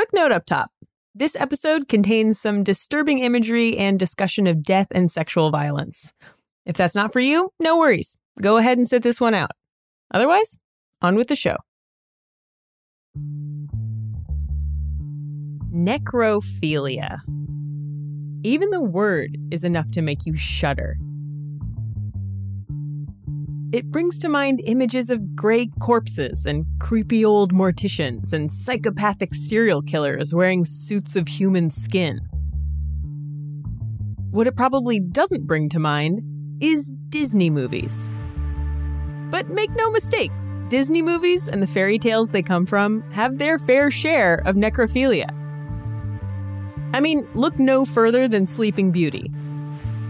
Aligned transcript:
Quick 0.00 0.14
note 0.14 0.32
up 0.32 0.46
top 0.46 0.70
this 1.14 1.36
episode 1.36 1.86
contains 1.86 2.40
some 2.40 2.64
disturbing 2.64 3.18
imagery 3.18 3.76
and 3.76 3.98
discussion 3.98 4.46
of 4.46 4.62
death 4.62 4.86
and 4.92 5.10
sexual 5.10 5.50
violence. 5.50 6.14
If 6.64 6.74
that's 6.74 6.94
not 6.94 7.12
for 7.12 7.20
you, 7.20 7.52
no 7.60 7.78
worries. 7.78 8.16
Go 8.40 8.56
ahead 8.56 8.78
and 8.78 8.88
sit 8.88 9.02
this 9.02 9.20
one 9.20 9.34
out. 9.34 9.50
Otherwise, 10.10 10.56
on 11.02 11.16
with 11.16 11.28
the 11.28 11.36
show. 11.36 11.56
Necrophilia. 15.70 17.18
Even 18.42 18.70
the 18.70 18.80
word 18.80 19.36
is 19.50 19.64
enough 19.64 19.90
to 19.90 20.00
make 20.00 20.24
you 20.24 20.34
shudder. 20.34 20.96
It 23.72 23.88
brings 23.88 24.18
to 24.18 24.28
mind 24.28 24.60
images 24.64 25.10
of 25.10 25.36
gray 25.36 25.68
corpses 25.78 26.44
and 26.44 26.66
creepy 26.80 27.24
old 27.24 27.52
morticians 27.52 28.32
and 28.32 28.50
psychopathic 28.50 29.32
serial 29.32 29.80
killers 29.80 30.34
wearing 30.34 30.64
suits 30.64 31.14
of 31.14 31.28
human 31.28 31.70
skin. 31.70 32.18
What 34.32 34.48
it 34.48 34.56
probably 34.56 34.98
doesn't 34.98 35.46
bring 35.46 35.68
to 35.68 35.78
mind 35.78 36.20
is 36.60 36.92
Disney 37.10 37.48
movies. 37.48 38.10
But 39.30 39.50
make 39.50 39.70
no 39.76 39.88
mistake, 39.92 40.32
Disney 40.68 41.00
movies 41.00 41.46
and 41.46 41.62
the 41.62 41.68
fairy 41.68 42.00
tales 42.00 42.32
they 42.32 42.42
come 42.42 42.66
from 42.66 43.08
have 43.12 43.38
their 43.38 43.56
fair 43.56 43.88
share 43.88 44.42
of 44.46 44.56
necrophilia. 44.56 45.30
I 46.92 46.98
mean, 46.98 47.24
look 47.34 47.56
no 47.60 47.84
further 47.84 48.26
than 48.26 48.48
Sleeping 48.48 48.90
Beauty. 48.90 49.30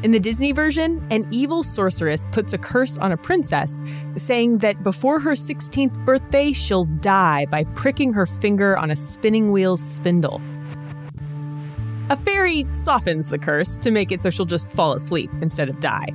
In 0.03 0.13
the 0.13 0.21
Disney 0.21 0.53
version, 0.53 1.07
an 1.11 1.29
evil 1.31 1.63
sorceress 1.63 2.27
puts 2.33 2.55
a 2.55 2.59
curse 2.59 2.97
on 2.97 3.13
a 3.13 3.19
princess, 3.19 3.83
saying 4.17 4.59
that 4.59 4.83
before 4.83 5.21
her 5.21 5.33
16th 5.33 5.95
birthday, 6.07 6.53
she'll 6.53 6.87
die 6.87 7.45
by 7.47 7.65
pricking 7.75 8.15
her 8.15 8.25
finger 8.25 8.79
on 8.79 8.91
a 8.91 8.97
spinning 8.97 9.53
wheel's 9.53 9.83
spindle. 9.83 10.41
A 12.09 12.17
fairy 12.17 12.67
softens 12.73 13.29
the 13.29 13.39
curse 13.39 13.77
to 13.77 13.91
make 13.91 14.11
it 14.11 14.23
so 14.23 14.31
she'll 14.31 14.47
just 14.47 14.71
fall 14.71 14.95
asleep 14.95 15.31
instead 15.43 15.69
of 15.69 15.81
die. 15.81 16.09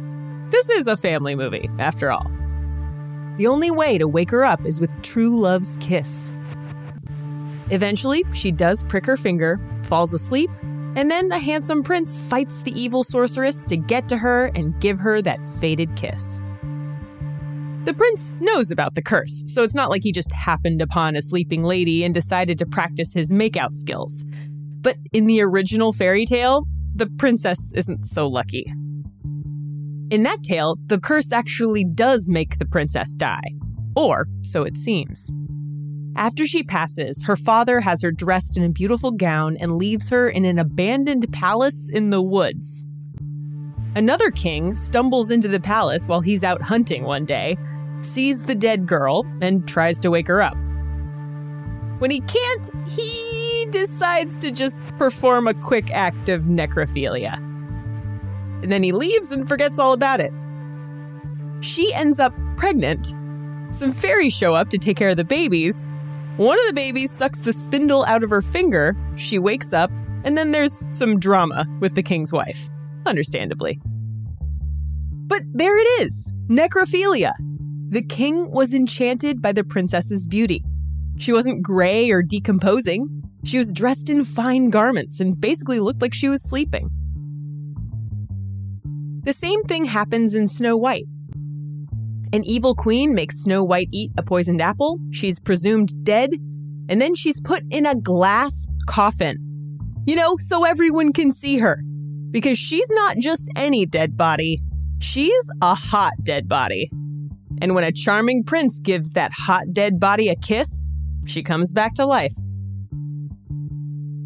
This 0.50 0.68
is 0.72 0.88
a 0.88 0.98
family 0.98 1.36
movie, 1.36 1.70
after 1.78 2.12
all. 2.12 2.32
The 3.38 3.46
only 3.46 3.70
way 3.70 4.00
to 4.00 4.08
wake 4.08 4.32
her 4.32 4.44
up 4.44 4.66
is 4.66 4.82
with 4.82 4.90
true 5.04 5.40
love's 5.40 5.78
kiss. 5.80 6.34
Eventually, 7.70 8.24
she 8.34 8.52
does 8.52 8.82
prick 8.82 9.06
her 9.06 9.16
finger, 9.16 9.60
falls 9.84 10.12
asleep, 10.12 10.50
and 10.96 11.12
then 11.12 11.30
the 11.30 11.40
handsome 11.40 11.84
prince 11.84 12.30
fights 12.30 12.62
the 12.62 12.72
evil 12.72 13.04
sorceress 13.04 13.66
to 13.66 13.78
get 13.78 14.10
to 14.10 14.18
her 14.18 14.52
and 14.56 14.80
give 14.80 15.00
her 15.00 15.22
that 15.22 15.46
fated 15.46 15.96
kiss. 15.96 16.42
The 17.84 17.94
prince 17.94 18.34
knows 18.40 18.72
about 18.72 18.96
the 18.96 19.04
curse, 19.04 19.44
so 19.46 19.62
it's 19.62 19.76
not 19.76 19.92
like 19.92 20.02
he 20.04 20.12
just 20.12 20.32
happened 20.32 20.82
upon 20.82 21.16
a 21.16 21.22
sleeping 21.22 21.64
lady 21.64 22.04
and 22.04 22.14
decided 22.14 22.58
to 22.60 22.66
practice 22.66 23.14
his 23.14 23.32
makeout 23.32 23.74
skills. 23.74 24.26
But 24.82 24.98
in 25.14 25.28
the 25.28 25.42
original 25.42 25.94
fairy 25.94 26.26
tale, 26.26 26.66
the 26.96 27.08
princess 27.18 27.72
isn't 27.76 28.08
so 28.08 28.28
lucky. 28.28 28.66
In 30.10 30.24
that 30.24 30.44
tale, 30.44 30.78
the 30.88 31.00
curse 31.00 31.32
actually 31.32 31.84
does 31.84 32.30
make 32.30 32.58
the 32.58 32.66
princess 32.66 33.14
die. 33.14 33.52
Or 33.96 34.28
so 34.42 34.64
it 34.64 34.78
seems. 34.78 35.30
After 36.18 36.48
she 36.48 36.64
passes, 36.64 37.24
her 37.24 37.36
father 37.36 37.82
has 37.82 38.02
her 38.02 38.12
dressed 38.12 38.58
in 38.58 38.64
a 38.64 38.70
beautiful 38.70 39.12
gown 39.12 39.58
and 39.58 39.78
leaves 39.78 40.10
her 40.10 40.30
in 40.30 40.46
an 40.46 40.58
abandoned 40.58 41.32
palace 41.34 41.90
in 41.90 42.10
the 42.10 42.22
woods. 42.22 42.86
Another 43.96 44.32
king 44.32 44.76
stumbles 44.76 45.30
into 45.30 45.50
the 45.50 45.60
palace 45.60 46.08
while 46.08 46.22
he's 46.22 46.44
out 46.44 46.62
hunting 46.62 47.04
one 47.04 47.26
day, 47.26 47.58
sees 48.00 48.44
the 48.44 48.56
dead 48.56 48.86
girl, 48.86 49.26
and 49.42 49.68
tries 49.68 50.00
to 50.02 50.10
wake 50.10 50.28
her 50.28 50.42
up. 50.42 50.56
When 52.00 52.12
he 52.12 52.22
can't, 52.22 52.72
he 52.88 53.68
decides 53.72 54.38
to 54.38 54.52
just 54.52 54.80
perform 54.98 55.48
a 55.48 55.54
quick 55.54 55.92
act 55.92 56.30
of 56.30 56.44
necrophilia. 56.44 57.36
And 58.64 58.72
then 58.72 58.84
he 58.84 58.92
leaves 58.94 59.32
and 59.32 59.48
forgets 59.48 59.80
all 59.80 59.92
about 59.92 60.22
it. 60.22 60.32
She 61.62 61.94
ends 61.94 62.20
up 62.20 62.34
pregnant. 62.56 63.14
Some 63.72 63.92
fairies 63.92 64.34
show 64.34 64.56
up 64.56 64.70
to 64.70 64.78
take 64.78 64.98
care 64.98 65.10
of 65.10 65.18
the 65.18 65.26
babies, 65.26 65.90
one 66.38 66.60
of 66.60 66.68
the 66.68 66.74
babies 66.74 67.12
sucks 67.12 67.40
the 67.40 67.54
spindle 67.54 68.04
out 68.06 68.24
of 68.24 68.30
her 68.30 68.42
finger, 68.42 68.96
she 69.16 69.40
wakes 69.40 69.74
up, 69.74 69.92
and 70.24 70.38
then 70.38 70.52
there's 70.52 70.84
some 70.92 71.20
drama 71.20 71.66
with 71.80 71.96
the 71.96 72.04
king's 72.04 72.34
wife. 72.34 72.70
Understandably. 73.06 73.80
But 75.28 75.44
there 75.54 75.78
it 75.78 76.04
is 76.04 76.34
necrophilia. 76.48 77.34
The 77.90 78.04
king 78.04 78.52
was 78.52 78.74
enchanted 78.74 79.42
by 79.42 79.52
the 79.52 79.64
princess's 79.64 80.28
beauty. 80.28 80.64
She 81.18 81.32
wasn't 81.32 81.64
gray 81.64 82.12
or 82.12 82.22
decomposing. 82.22 83.08
She 83.44 83.58
was 83.58 83.72
dressed 83.72 84.10
in 84.10 84.24
fine 84.24 84.70
garments 84.70 85.20
and 85.20 85.40
basically 85.40 85.80
looked 85.80 86.02
like 86.02 86.14
she 86.14 86.30
was 86.30 86.44
sleeping. 86.44 86.90
The 89.24 89.34
same 89.34 89.64
thing 89.64 89.86
happens 89.86 90.36
in 90.36 90.48
Snow 90.48 90.76
White. 90.76 91.06
An 92.34 92.44
evil 92.44 92.76
queen 92.76 93.14
makes 93.14 93.42
Snow 93.42 93.64
White 93.64 93.90
eat 93.92 94.12
a 94.18 94.24
poisoned 94.24 94.62
apple. 94.62 95.00
She's 95.12 95.40
presumed 95.40 96.04
dead. 96.04 96.32
And 96.90 97.02
then 97.02 97.16
she's 97.16 97.42
put 97.42 97.64
in 97.72 97.86
a 97.86 97.96
glass 97.96 98.68
coffin. 98.88 99.38
You 100.06 100.16
know, 100.16 100.36
so 100.40 100.66
everyone 100.66 101.14
can 101.14 101.32
see 101.32 101.58
her. 101.60 101.82
Because 102.32 102.58
she's 102.58 102.90
not 102.92 103.18
just 103.18 103.50
any 103.56 103.86
dead 103.86 104.18
body, 104.18 104.60
she's 105.00 105.50
a 105.62 105.74
hot 105.74 106.14
dead 106.24 106.48
body. 106.48 106.90
And 107.62 107.74
when 107.74 107.84
a 107.84 107.92
charming 107.92 108.44
prince 108.44 108.80
gives 108.80 109.14
that 109.14 109.32
hot 109.34 109.72
dead 109.72 110.00
body 110.00 110.30
a 110.30 110.36
kiss, 110.36 110.88
she 111.26 111.42
comes 111.42 111.72
back 111.74 111.94
to 111.96 112.06
life. 112.06 112.34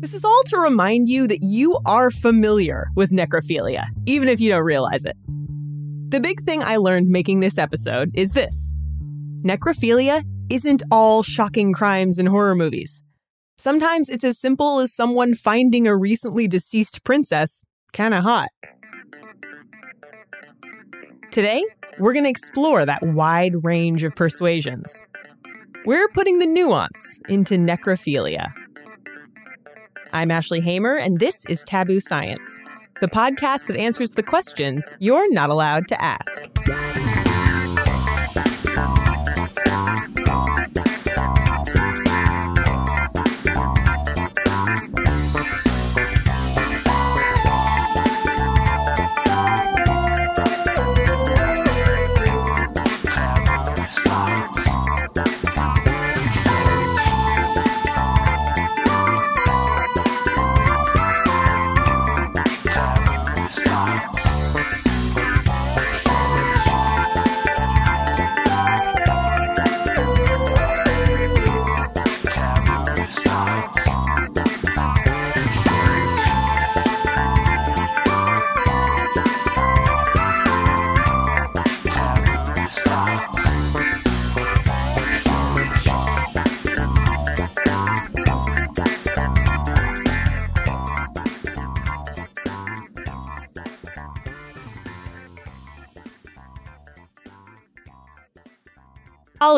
This 0.02 0.14
is 0.14 0.26
all 0.26 0.44
to 0.48 0.58
remind 0.58 1.10
you 1.10 1.28
that 1.28 1.40
you 1.42 1.78
are 1.86 2.10
familiar 2.10 2.88
with 2.96 3.12
necrophilia, 3.12 3.86
even 4.06 4.30
if 4.30 4.40
you 4.40 4.50
don't 4.50 4.64
realize 4.64 5.06
it. 5.06 5.18
The 6.10 6.20
big 6.20 6.42
thing 6.42 6.64
I 6.64 6.78
learned 6.78 7.08
making 7.08 7.42
this 7.42 7.60
episode 7.60 8.10
is 8.16 8.32
this 8.32 8.74
necrophilia 9.44 10.24
isn't 10.50 10.82
all 10.90 11.22
shocking 11.22 11.72
crimes 11.72 12.18
in 12.18 12.26
horror 12.26 12.56
movies. 12.56 13.04
Sometimes 13.60 14.10
it's 14.10 14.24
as 14.24 14.40
simple 14.40 14.80
as 14.80 14.92
someone 14.92 15.36
finding 15.36 15.86
a 15.86 15.96
recently 15.96 16.48
deceased 16.48 17.04
princess 17.04 17.62
kinda 17.94 18.24
hot. 18.24 18.50
Today, 21.30 21.64
we're 22.00 22.14
going 22.14 22.26
to 22.26 22.30
explore 22.32 22.88
that 22.88 23.04
wide 23.04 23.64
range 23.64 24.04
of 24.04 24.16
persuasions. 24.16 25.06
We're 25.86 26.08
putting 26.16 26.40
the 26.40 26.48
nuance 26.48 27.20
into 27.30 27.54
necrophilia. 27.54 28.52
I'm 30.12 30.32
Ashley 30.32 30.60
Hamer, 30.60 30.96
and 30.96 31.20
this 31.20 31.46
is 31.46 31.64
Taboo 31.66 32.00
Science 32.00 32.60
the 33.02 33.08
podcast 33.08 33.68
that 33.68 33.78
answers 33.78 34.12
the 34.12 34.24
questions 34.24 34.94
you're 35.00 35.32
not 35.34 35.50
allowed 35.50 35.88
to 35.88 36.02
ask. 36.02 36.44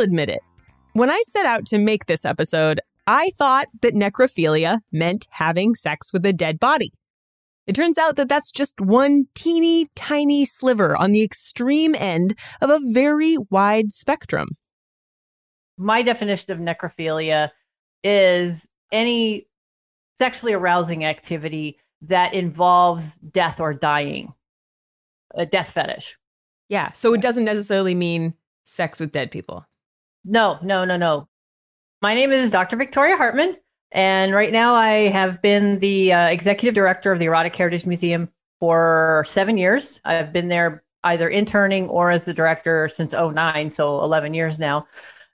Admit 0.01 0.29
it. 0.29 0.41
When 0.93 1.09
I 1.09 1.21
set 1.25 1.45
out 1.45 1.65
to 1.67 1.77
make 1.77 2.05
this 2.05 2.25
episode, 2.25 2.81
I 3.07 3.31
thought 3.37 3.67
that 3.81 3.93
necrophilia 3.93 4.79
meant 4.91 5.27
having 5.31 5.75
sex 5.75 6.11
with 6.11 6.25
a 6.25 6.33
dead 6.33 6.59
body. 6.59 6.91
It 7.67 7.75
turns 7.75 7.97
out 7.97 8.15
that 8.15 8.27
that's 8.27 8.51
just 8.51 8.81
one 8.81 9.25
teeny 9.35 9.87
tiny 9.95 10.45
sliver 10.45 10.97
on 10.97 11.11
the 11.11 11.23
extreme 11.23 11.95
end 11.95 12.37
of 12.61 12.69
a 12.69 12.79
very 12.91 13.37
wide 13.49 13.91
spectrum. 13.91 14.49
My 15.77 16.01
definition 16.01 16.51
of 16.51 16.59
necrophilia 16.59 17.51
is 18.03 18.67
any 18.91 19.47
sexually 20.17 20.53
arousing 20.53 21.05
activity 21.05 21.77
that 22.01 22.33
involves 22.33 23.15
death 23.15 23.59
or 23.59 23.73
dying, 23.73 24.33
a 25.35 25.45
death 25.45 25.71
fetish. 25.71 26.17
Yeah. 26.67 26.91
So 26.91 27.13
it 27.13 27.21
doesn't 27.21 27.45
necessarily 27.45 27.95
mean 27.95 28.33
sex 28.63 28.99
with 28.99 29.11
dead 29.11 29.31
people. 29.31 29.65
No, 30.23 30.59
no, 30.61 30.85
no, 30.85 30.97
no. 30.97 31.27
My 32.01 32.13
name 32.13 32.31
is 32.31 32.51
Dr. 32.51 32.77
Victoria 32.77 33.17
Hartmann. 33.17 33.57
And 33.91 34.33
right 34.33 34.51
now 34.51 34.73
I 34.73 35.09
have 35.09 35.41
been 35.41 35.79
the 35.79 36.13
uh, 36.13 36.27
executive 36.27 36.73
director 36.73 37.11
of 37.11 37.19
the 37.19 37.25
Erotic 37.25 37.55
Heritage 37.55 37.85
Museum 37.85 38.29
for 38.59 39.23
seven 39.27 39.57
years. 39.57 39.99
I've 40.05 40.31
been 40.31 40.47
there 40.47 40.83
either 41.03 41.29
interning 41.29 41.89
or 41.89 42.11
as 42.11 42.25
the 42.25 42.33
director 42.33 42.87
since 42.87 43.13
09, 43.13 43.71
so 43.71 44.01
11 44.03 44.33
years 44.33 44.59
now. 44.59 44.87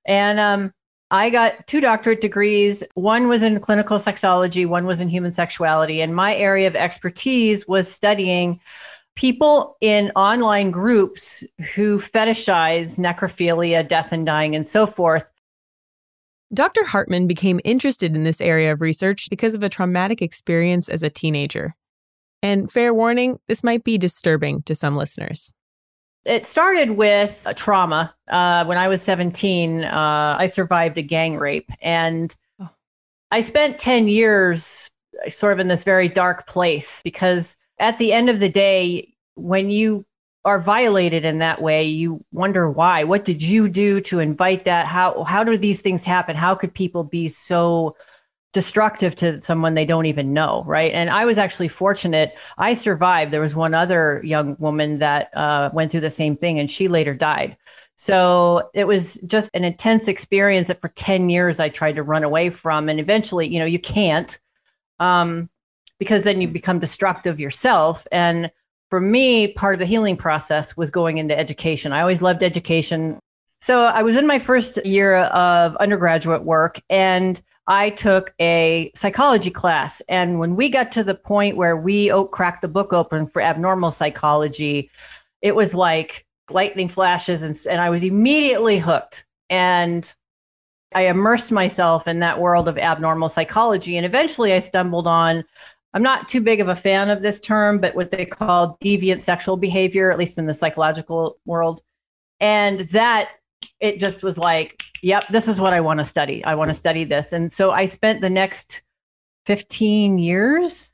And 0.06 0.40
um, 0.40 0.74
I 1.12 1.30
got 1.30 1.68
two 1.68 1.82
doctorate 1.82 2.22
degrees. 2.22 2.84
One 2.96 3.28
was 3.28 3.44
in 3.44 3.60
clinical 3.60 3.98
sexology, 3.98 4.66
one 4.66 4.86
was 4.86 5.02
in 5.02 5.10
human 5.10 5.32
sexuality. 5.32 6.02
And 6.02 6.16
my 6.16 6.36
area 6.36 6.68
of 6.68 6.76
expertise 6.76 7.68
was 7.68 7.92
studying 7.92 8.60
people 9.18 9.76
in 9.82 10.12
online 10.16 10.72
groups 10.72 11.44
who 11.76 11.98
fetishize 11.98 12.98
necrophilia, 12.98 13.86
death 13.86 14.14
and 14.14 14.26
dying, 14.26 14.56
and 14.56 14.66
so 14.66 14.88
forth. 14.88 15.30
Dr. 16.54 16.86
Hartmann 16.86 17.28
became 17.28 17.60
interested 17.66 18.16
in 18.16 18.24
this 18.24 18.40
area 18.40 18.72
of 18.72 18.80
research 18.80 19.30
because 19.30 19.54
of 19.54 19.64
a 19.64 19.70
traumatic 19.70 20.22
experience 20.22 20.88
as 20.88 21.04
a 21.04 21.10
teenager. 21.10 21.76
And 22.42 22.72
fair 22.72 22.94
warning, 22.94 23.40
this 23.48 23.64
might 23.64 23.84
be 23.84 23.98
disturbing 23.98 24.62
to 24.62 24.76
some 24.76 24.96
listeners. 24.96 25.52
It 26.24 26.46
started 26.46 26.92
with 26.92 27.42
a 27.46 27.54
trauma. 27.54 28.14
Uh, 28.30 28.66
when 28.66 28.78
I 28.78 28.88
was 28.88 29.02
17, 29.02 29.84
uh, 29.84 30.36
I 30.40 30.46
survived 30.46 30.98
a 30.98 31.02
gang 31.02 31.38
rape. 31.38 31.72
And 31.82 32.36
oh. 32.62 32.70
I 33.32 33.42
spent 33.42 33.80
10 33.80 34.08
years 34.08 34.90
sort 35.30 35.54
of 35.54 35.60
in 35.60 35.70
this 35.70 35.84
very 35.84 36.08
dark 36.08 36.46
place 36.48 37.02
because 37.02 37.58
at 37.80 37.98
the 37.98 38.14
end 38.14 38.30
of 38.30 38.40
the 38.40 38.50
day, 38.50 39.14
when 39.36 39.70
you 39.70 40.06
are 40.46 40.60
violated 40.60 41.26
in 41.26 41.40
that 41.40 41.62
way, 41.62 41.84
you 41.84 42.24
wonder 42.32 42.70
why. 42.70 43.04
What 43.04 43.26
did 43.26 43.42
you 43.42 43.68
do 43.68 44.00
to 44.02 44.20
invite 44.20 44.66
that? 44.66 44.88
How 44.88 45.24
how 45.24 45.44
do 45.44 45.58
these 45.58 45.82
things 45.82 46.04
happen? 46.04 46.36
How 46.36 46.56
could 46.56 46.74
people 46.74 47.04
be 47.04 47.30
so 47.30 47.96
destructive 48.54 49.16
to 49.18 49.42
someone 49.42 49.74
they 49.74 49.86
don't 49.86 50.06
even 50.06 50.34
know, 50.34 50.64
right? 50.66 50.92
And 50.94 51.10
I 51.10 51.26
was 51.26 51.38
actually 51.38 51.68
fortunate. 51.68 52.38
I 52.58 52.74
survived. 52.74 53.32
There 53.32 53.42
was 53.42 53.56
one 53.56 53.74
other 53.74 54.22
young 54.24 54.56
woman 54.58 55.00
that 55.00 55.36
uh, 55.36 55.70
went 55.74 55.92
through 55.92 56.02
the 56.02 56.10
same 56.10 56.38
thing, 56.38 56.60
and 56.60 56.72
she 56.72 56.88
later 56.88 57.14
died. 57.14 57.58
So 57.98 58.70
it 58.74 58.86
was 58.86 59.16
just 59.28 59.50
an 59.54 59.64
intense 59.64 60.08
experience 60.08 60.70
that 60.70 60.82
for 60.82 60.90
10 60.90 61.30
years 61.30 61.60
I 61.60 61.70
tried 61.70 61.96
to 61.96 62.04
run 62.04 62.24
away 62.24 62.52
from. 62.52 62.90
And 62.90 63.00
eventually, 63.00 63.48
you 63.48 63.60
know, 63.60 63.66
you 63.66 63.80
can't 63.80 64.40
um, 65.00 65.50
because 66.00 66.24
then 66.24 66.42
you 66.42 66.48
mm. 66.48 66.54
become 66.54 66.80
destructive 66.80 67.40
yourself. 67.40 68.08
And 68.12 68.52
for 68.90 69.00
me, 69.00 69.50
part 69.50 69.76
of 69.76 69.80
the 69.80 69.86
healing 69.86 70.18
process 70.18 70.78
was 70.78 70.90
going 70.90 71.18
into 71.18 71.38
education. 71.38 71.92
I 71.92 72.02
always 72.02 72.22
loved 72.22 72.44
education. 72.44 73.20
So 73.62 73.84
I 73.84 74.04
was 74.04 74.16
in 74.16 74.28
my 74.28 74.40
first 74.40 74.84
year 74.86 75.18
of 75.18 75.76
undergraduate 75.78 76.44
work 76.44 76.82
and 76.90 77.42
I 77.68 77.90
took 77.90 78.34
a 78.40 78.92
psychology 78.96 79.52
class. 79.52 80.02
And 80.08 80.40
when 80.40 80.56
we 80.56 80.70
got 80.70 80.94
to 80.94 81.04
the 81.04 81.16
point 81.16 81.58
where 81.58 81.76
we 81.76 82.10
oh, 82.12 82.26
cracked 82.26 82.62
the 82.62 82.70
book 82.70 82.94
open 82.94 83.28
for 83.28 83.42
abnormal 83.42 83.92
psychology, 83.92 84.90
it 85.42 85.54
was 85.54 85.74
like 85.74 86.26
lightning 86.50 86.88
flashes. 86.88 87.42
And, 87.42 87.60
and 87.70 87.82
I 87.82 87.90
was 87.90 88.04
immediately 88.04 88.80
hooked. 88.80 89.26
And 89.50 90.14
I 90.96 91.08
immersed 91.08 91.52
myself 91.52 92.08
in 92.08 92.20
that 92.20 92.40
world 92.40 92.70
of 92.70 92.78
abnormal 92.78 93.28
psychology. 93.28 93.98
And 93.98 94.06
eventually 94.06 94.54
I 94.54 94.60
stumbled 94.60 95.08
on, 95.08 95.44
I'm 95.98 96.04
not 96.04 96.30
too 96.30 96.42
big 96.42 96.60
of 96.60 96.68
a 96.68 96.76
fan 96.76 97.10
of 97.10 97.24
this 97.24 97.40
term, 97.40 97.80
but 97.80 97.96
what 97.96 98.12
they 98.12 98.24
call 98.24 98.78
deviant 98.84 99.20
sexual 99.20 99.58
behavior, 99.58 100.12
at 100.12 100.20
least 100.20 100.38
in 100.38 100.46
the 100.46 100.54
psychological 100.54 101.40
world. 101.48 101.82
And 102.40 102.82
that 102.92 103.32
it 103.80 104.00
just 104.00 104.22
was 104.22 104.38
like, 104.38 104.80
yep, 105.02 105.26
this 105.30 105.48
is 105.48 105.60
what 105.60 105.74
I 105.74 105.82
want 105.82 106.00
to 106.00 106.06
study. 106.06 106.46
I 106.46 106.54
want 106.54 106.70
to 106.70 106.76
study 106.76 107.04
this. 107.04 107.34
And 107.34 107.52
so 107.52 107.72
I 107.72 107.88
spent 107.88 108.22
the 108.22 108.30
next 108.30 108.84
15 109.48 110.20
years 110.20 110.94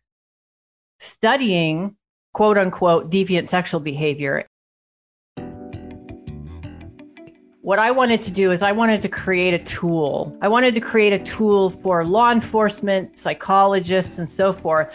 studying 1.00 1.98
quote 2.34 2.58
unquote 2.58 3.12
deviant 3.12 3.50
sexual 3.50 3.82
behavior. 3.82 4.48
What 7.64 7.80
I 7.80 7.92
wanted 7.92 8.20
to 8.24 8.32
do 8.32 8.52
is 8.52 8.62
I 8.62 8.74
wanted 8.74 9.02
to 9.04 9.08
create 9.08 9.54
a 9.54 9.64
tool. 9.64 10.38
I 10.42 10.50
wanted 10.50 10.76
to 10.76 10.82
create 10.82 11.14
a 11.14 11.20
tool 11.20 11.70
for 11.70 12.04
law 12.04 12.30
enforcement, 12.30 13.18
psychologists, 13.18 14.20
and 14.20 14.30
so 14.30 14.52
forth 14.52 14.94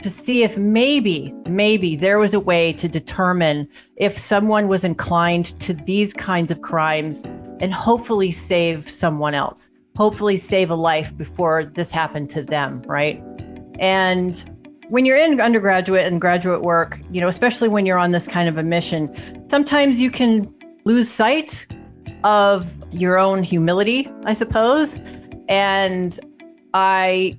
to 0.00 0.08
see 0.08 0.44
if 0.44 0.56
maybe, 0.56 1.34
maybe 1.48 1.96
there 1.96 2.20
was 2.20 2.32
a 2.32 2.38
way 2.38 2.72
to 2.74 2.86
determine 2.86 3.68
if 3.96 4.16
someone 4.16 4.68
was 4.68 4.84
inclined 4.84 5.58
to 5.60 5.74
these 5.74 6.12
kinds 6.12 6.52
of 6.52 6.62
crimes 6.62 7.24
and 7.58 7.74
hopefully 7.74 8.30
save 8.30 8.88
someone 8.88 9.34
else, 9.34 9.68
hopefully 9.96 10.38
save 10.38 10.70
a 10.70 10.76
life 10.76 11.16
before 11.16 11.64
this 11.64 11.90
happened 11.90 12.30
to 12.30 12.44
them, 12.44 12.80
right? 12.86 13.20
And 13.80 14.40
when 14.88 15.04
you're 15.04 15.16
in 15.16 15.40
undergraduate 15.40 16.06
and 16.06 16.20
graduate 16.20 16.62
work, 16.62 17.00
you 17.10 17.20
know, 17.20 17.26
especially 17.26 17.66
when 17.66 17.86
you're 17.86 17.98
on 17.98 18.12
this 18.12 18.28
kind 18.28 18.48
of 18.48 18.56
a 18.56 18.62
mission, 18.62 19.12
sometimes 19.50 19.98
you 19.98 20.12
can 20.12 20.54
lose 20.84 21.10
sight 21.10 21.66
of 22.24 22.82
your 22.92 23.18
own 23.18 23.42
humility, 23.42 24.10
I 24.24 24.34
suppose. 24.34 24.98
And 25.48 26.18
I 26.72 27.38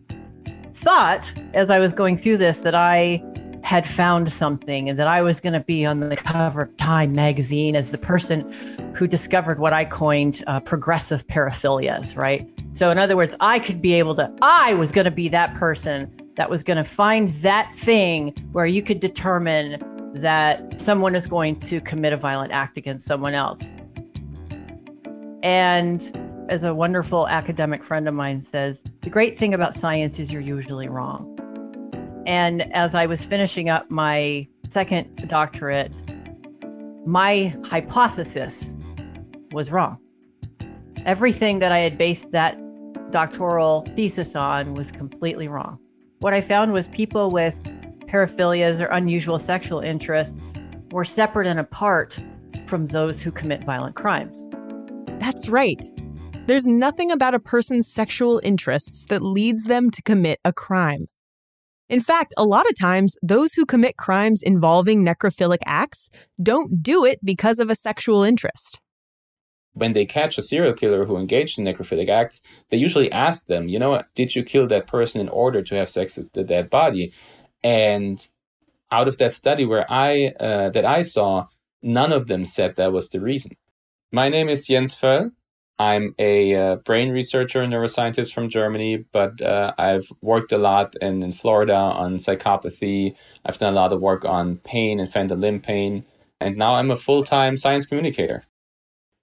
thought 0.73 1.33
as 1.53 1.69
I 1.69 1.79
was 1.79 1.91
going 1.91 2.17
through 2.17 2.37
this 2.37 2.61
that 2.61 2.75
I 2.75 3.23
had 3.63 3.87
found 3.87 4.31
something 4.31 4.87
and 4.87 4.99
that 4.99 5.07
I 5.07 5.23
was 5.23 5.39
going 5.39 5.53
to 5.53 5.59
be 5.59 5.87
on 5.87 5.99
the 5.99 6.15
cover 6.15 6.61
of 6.61 6.77
Time 6.77 7.13
magazine 7.13 7.75
as 7.75 7.89
the 7.89 7.97
person 7.97 8.51
who 8.95 9.07
discovered 9.07 9.57
what 9.57 9.73
I 9.73 9.85
coined 9.85 10.43
uh, 10.45 10.59
progressive 10.59 11.25
paraphilias, 11.25 12.15
right? 12.15 12.47
So, 12.73 12.91
in 12.91 12.99
other 12.99 13.15
words, 13.15 13.35
I 13.39 13.57
could 13.57 13.81
be 13.81 13.93
able 13.93 14.13
to, 14.15 14.31
I 14.43 14.75
was 14.75 14.91
going 14.91 15.05
to 15.05 15.11
be 15.11 15.29
that 15.29 15.55
person 15.55 16.11
that 16.35 16.47
was 16.47 16.61
going 16.61 16.77
to 16.77 16.83
find 16.83 17.29
that 17.35 17.73
thing 17.73 18.35
where 18.51 18.67
you 18.67 18.83
could 18.83 18.99
determine 18.99 19.81
that 20.13 20.79
someone 20.79 21.15
is 21.15 21.25
going 21.25 21.57
to 21.61 21.81
commit 21.81 22.13
a 22.13 22.17
violent 22.17 22.51
act 22.51 22.77
against 22.77 23.05
someone 23.05 23.33
else. 23.33 23.71
And 25.45 26.01
as 26.49 26.63
a 26.63 26.73
wonderful 26.73 27.27
academic 27.27 27.83
friend 27.83 28.07
of 28.07 28.15
mine 28.15 28.41
says, 28.41 28.83
the 29.01 29.11
great 29.11 29.37
thing 29.37 29.53
about 29.53 29.75
science 29.75 30.19
is 30.19 30.33
you're 30.33 30.41
usually 30.41 30.89
wrong. 30.89 31.31
And 32.25 32.63
as 32.73 32.95
I 32.95 33.05
was 33.05 33.23
finishing 33.23 33.69
up 33.69 33.91
my 33.91 34.47
second 34.69 35.27
doctorate, 35.27 35.91
my 37.05 37.55
hypothesis 37.63 38.73
was 39.51 39.69
wrong. 39.69 39.99
Everything 41.05 41.59
that 41.59 41.71
I 41.71 41.77
had 41.77 41.95
based 41.95 42.31
that 42.31 42.57
doctoral 43.11 43.85
thesis 43.95 44.35
on 44.35 44.73
was 44.73 44.91
completely 44.91 45.47
wrong. 45.47 45.77
What 46.21 46.33
I 46.33 46.41
found 46.41 46.73
was 46.73 46.87
people 46.87 47.29
with 47.29 47.55
paraphilias 48.07 48.81
or 48.81 48.87
unusual 48.87 49.37
sexual 49.37 49.81
interests 49.81 50.55
were 50.89 51.05
separate 51.05 51.45
and 51.45 51.59
apart 51.59 52.19
from 52.65 52.87
those 52.87 53.21
who 53.21 53.31
commit 53.31 53.63
violent 53.63 53.95
crimes. 53.95 54.49
That's 55.19 55.49
right. 55.49 55.83
There's 56.45 56.67
nothing 56.67 57.11
about 57.11 57.33
a 57.33 57.39
person's 57.39 57.87
sexual 57.87 58.39
interests 58.43 59.05
that 59.09 59.23
leads 59.23 59.63
them 59.63 59.89
to 59.91 60.01
commit 60.03 60.39
a 60.45 60.53
crime. 60.53 61.07
In 61.89 61.99
fact, 61.99 62.33
a 62.37 62.45
lot 62.45 62.67
of 62.67 62.77
times, 62.79 63.15
those 63.21 63.53
who 63.53 63.65
commit 63.65 63.97
crimes 63.97 64.41
involving 64.43 65.03
necrophilic 65.03 65.59
acts 65.65 66.09
don't 66.41 66.81
do 66.81 67.05
it 67.05 67.19
because 67.23 67.59
of 67.59 67.69
a 67.69 67.75
sexual 67.75 68.23
interest. 68.23 68.79
When 69.73 69.93
they 69.93 70.05
catch 70.05 70.37
a 70.37 70.41
serial 70.41 70.73
killer 70.73 71.05
who 71.05 71.17
engaged 71.17 71.59
in 71.59 71.65
necrophilic 71.65 72.09
acts, 72.09 72.41
they 72.69 72.77
usually 72.77 73.11
ask 73.11 73.47
them, 73.47 73.67
you 73.67 73.77
know, 73.77 74.01
did 74.15 74.35
you 74.35 74.43
kill 74.43 74.67
that 74.67 74.87
person 74.87 75.21
in 75.21 75.29
order 75.29 75.61
to 75.61 75.75
have 75.75 75.89
sex 75.89 76.17
with 76.17 76.31
the 76.33 76.43
dead 76.43 76.69
body? 76.69 77.13
And 77.63 78.25
out 78.91 79.07
of 79.07 79.17
that 79.17 79.33
study 79.33 79.65
where 79.65 79.91
I 79.91 80.27
uh, 80.39 80.69
that 80.69 80.85
I 80.85 81.01
saw, 81.01 81.47
none 81.81 82.13
of 82.13 82.27
them 82.27 82.45
said 82.45 82.75
that 82.75 82.93
was 82.93 83.09
the 83.09 83.19
reason. 83.19 83.51
My 84.11 84.29
name 84.29 84.49
is 84.49 84.67
Jens 84.67 84.95
Foell. 84.95 85.31
I'm 85.77 86.15
a 86.19 86.55
uh, 86.55 86.75
brain 86.77 87.09
researcher 87.09 87.61
and 87.61 87.73
neuroscientist 87.73 88.33
from 88.33 88.49
Germany, 88.49 89.03
but 89.11 89.41
uh, 89.41 89.73
I've 89.77 90.07
worked 90.21 90.53
a 90.53 90.57
lot 90.57 90.95
in, 91.01 91.21
in 91.21 91.33
Florida 91.33 91.73
on 91.73 92.15
psychopathy. 92.15 93.15
I've 93.45 93.57
done 93.57 93.73
a 93.73 93.75
lot 93.75 93.91
of 93.91 93.99
work 93.99 94.23
on 94.23 94.57
pain 94.57 94.99
and 94.99 95.11
phantom 95.11 95.41
limb 95.41 95.59
pain. 95.59 96.05
And 96.39 96.55
now 96.55 96.75
I'm 96.75 96.91
a 96.91 96.95
full 96.95 97.23
time 97.23 97.57
science 97.57 97.85
communicator. 97.85 98.45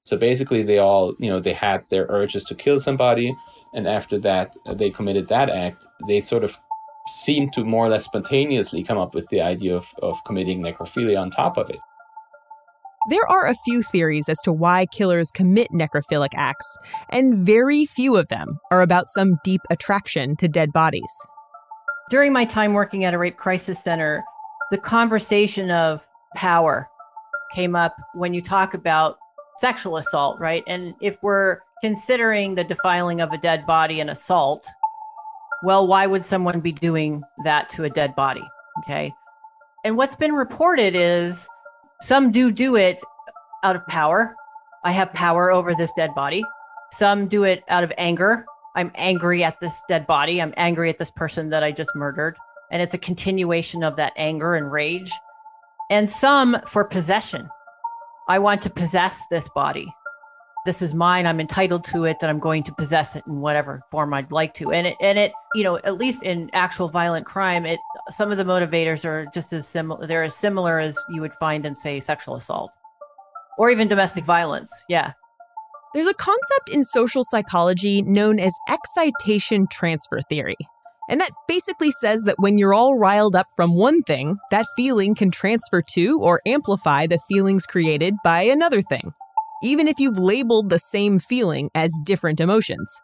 So 0.04 0.16
basically, 0.16 0.62
they 0.62 0.78
all, 0.78 1.14
you 1.18 1.30
know, 1.30 1.40
they 1.40 1.54
had 1.54 1.84
their 1.88 2.06
urges 2.10 2.44
to 2.44 2.54
kill 2.54 2.78
somebody. 2.78 3.34
And 3.72 3.86
after 3.86 4.18
that, 4.18 4.54
they 4.74 4.90
committed 4.90 5.28
that 5.28 5.48
act. 5.48 5.82
They 6.06 6.20
sort 6.20 6.44
of 6.44 6.58
seemed 7.08 7.52
to 7.54 7.64
more 7.64 7.86
or 7.86 7.88
less 7.88 8.04
spontaneously 8.04 8.82
come 8.82 8.98
up 8.98 9.14
with 9.14 9.28
the 9.28 9.40
idea 9.40 9.74
of, 9.74 9.86
of 10.02 10.22
committing 10.24 10.60
necrophilia 10.60 11.20
on 11.20 11.30
top 11.30 11.56
of 11.56 11.70
it. 11.70 11.78
There 13.08 13.26
are 13.28 13.46
a 13.46 13.54
few 13.54 13.82
theories 13.82 14.28
as 14.28 14.38
to 14.44 14.52
why 14.52 14.86
killers 14.86 15.30
commit 15.32 15.68
necrophilic 15.72 16.34
acts, 16.34 16.76
and 17.10 17.36
very 17.36 17.84
few 17.84 18.16
of 18.16 18.28
them 18.28 18.58
are 18.70 18.80
about 18.80 19.10
some 19.10 19.38
deep 19.42 19.60
attraction 19.70 20.36
to 20.36 20.48
dead 20.48 20.72
bodies. 20.72 21.10
during 22.10 22.32
my 22.32 22.44
time 22.44 22.74
working 22.74 23.04
at 23.04 23.14
a 23.14 23.18
rape 23.18 23.38
crisis 23.38 23.82
center, 23.82 24.22
the 24.70 24.78
conversation 24.78 25.70
of 25.70 26.00
power 26.36 26.86
came 27.54 27.74
up 27.74 27.96
when 28.14 28.34
you 28.34 28.42
talk 28.42 28.74
about 28.74 29.16
sexual 29.58 29.96
assault, 29.96 30.38
right? 30.38 30.62
And 30.66 30.94
if 31.00 31.22
we're 31.22 31.60
considering 31.82 32.54
the 32.54 32.64
defiling 32.64 33.20
of 33.20 33.32
a 33.32 33.38
dead 33.38 33.66
body 33.66 33.98
an 34.00 34.10
assault, 34.10 34.68
well, 35.62 35.86
why 35.86 36.06
would 36.06 36.24
someone 36.24 36.60
be 36.60 36.72
doing 36.72 37.22
that 37.44 37.70
to 37.70 37.84
a 37.84 37.90
dead 37.90 38.14
body? 38.14 38.44
Okay. 38.80 39.12
And 39.84 39.96
what's 39.96 40.14
been 40.14 40.32
reported 40.32 40.94
is 40.94 41.48
some 42.02 42.32
do 42.32 42.50
do 42.50 42.74
it 42.74 43.00
out 43.62 43.76
of 43.76 43.86
power. 43.86 44.34
I 44.84 44.90
have 44.90 45.12
power 45.12 45.52
over 45.52 45.72
this 45.72 45.92
dead 45.96 46.12
body. 46.16 46.42
Some 46.90 47.28
do 47.28 47.44
it 47.44 47.62
out 47.68 47.84
of 47.84 47.92
anger. 47.96 48.44
I'm 48.74 48.90
angry 48.96 49.44
at 49.44 49.60
this 49.60 49.80
dead 49.88 50.04
body. 50.08 50.42
I'm 50.42 50.52
angry 50.56 50.90
at 50.90 50.98
this 50.98 51.12
person 51.12 51.50
that 51.50 51.62
I 51.62 51.70
just 51.70 51.92
murdered. 51.94 52.36
And 52.72 52.82
it's 52.82 52.92
a 52.92 52.98
continuation 52.98 53.84
of 53.84 53.94
that 53.96 54.14
anger 54.16 54.56
and 54.56 54.72
rage. 54.72 55.12
And 55.90 56.10
some 56.10 56.56
for 56.66 56.84
possession. 56.84 57.48
I 58.28 58.40
want 58.40 58.62
to 58.62 58.70
possess 58.70 59.24
this 59.30 59.48
body. 59.54 59.86
This 60.64 60.80
is 60.80 60.94
mine. 60.94 61.26
I'm 61.26 61.40
entitled 61.40 61.84
to 61.86 62.04
it, 62.04 62.18
and 62.22 62.30
I'm 62.30 62.38
going 62.38 62.62
to 62.64 62.72
possess 62.72 63.16
it 63.16 63.24
in 63.26 63.40
whatever 63.40 63.82
form 63.90 64.14
I'd 64.14 64.30
like 64.30 64.54
to. 64.54 64.70
And 64.70 64.86
it, 64.86 64.96
and 65.00 65.18
it, 65.18 65.32
you 65.54 65.64
know, 65.64 65.78
at 65.78 65.98
least 65.98 66.22
in 66.22 66.50
actual 66.52 66.88
violent 66.88 67.26
crime, 67.26 67.66
it 67.66 67.80
some 68.10 68.30
of 68.30 68.38
the 68.38 68.44
motivators 68.44 69.04
are 69.04 69.26
just 69.34 69.52
as 69.52 69.66
similar. 69.66 70.06
They're 70.06 70.22
as 70.22 70.36
similar 70.36 70.78
as 70.78 70.96
you 71.10 71.20
would 71.20 71.34
find 71.34 71.66
in, 71.66 71.74
say, 71.74 71.98
sexual 71.98 72.36
assault, 72.36 72.70
or 73.58 73.70
even 73.70 73.88
domestic 73.88 74.24
violence. 74.24 74.70
Yeah. 74.88 75.12
There's 75.94 76.06
a 76.06 76.14
concept 76.14 76.70
in 76.72 76.84
social 76.84 77.22
psychology 77.24 78.00
known 78.02 78.38
as 78.38 78.52
excitation 78.68 79.66
transfer 79.70 80.20
theory. 80.28 80.56
And 81.08 81.20
that 81.20 81.32
basically 81.48 81.90
says 81.90 82.22
that 82.22 82.36
when 82.38 82.56
you're 82.56 82.72
all 82.72 82.96
riled 82.96 83.36
up 83.36 83.48
from 83.56 83.76
one 83.76 84.02
thing, 84.02 84.36
that 84.50 84.64
feeling 84.76 85.14
can 85.14 85.30
transfer 85.30 85.82
to 85.94 86.18
or 86.20 86.40
amplify 86.46 87.06
the 87.06 87.18
feelings 87.28 87.66
created 87.66 88.14
by 88.24 88.42
another 88.42 88.80
thing, 88.80 89.12
even 89.62 89.88
if 89.88 89.98
you've 89.98 90.18
labeled 90.18 90.70
the 90.70 90.78
same 90.78 91.18
feeling 91.18 91.70
as 91.74 91.92
different 92.04 92.40
emotions. 92.40 93.00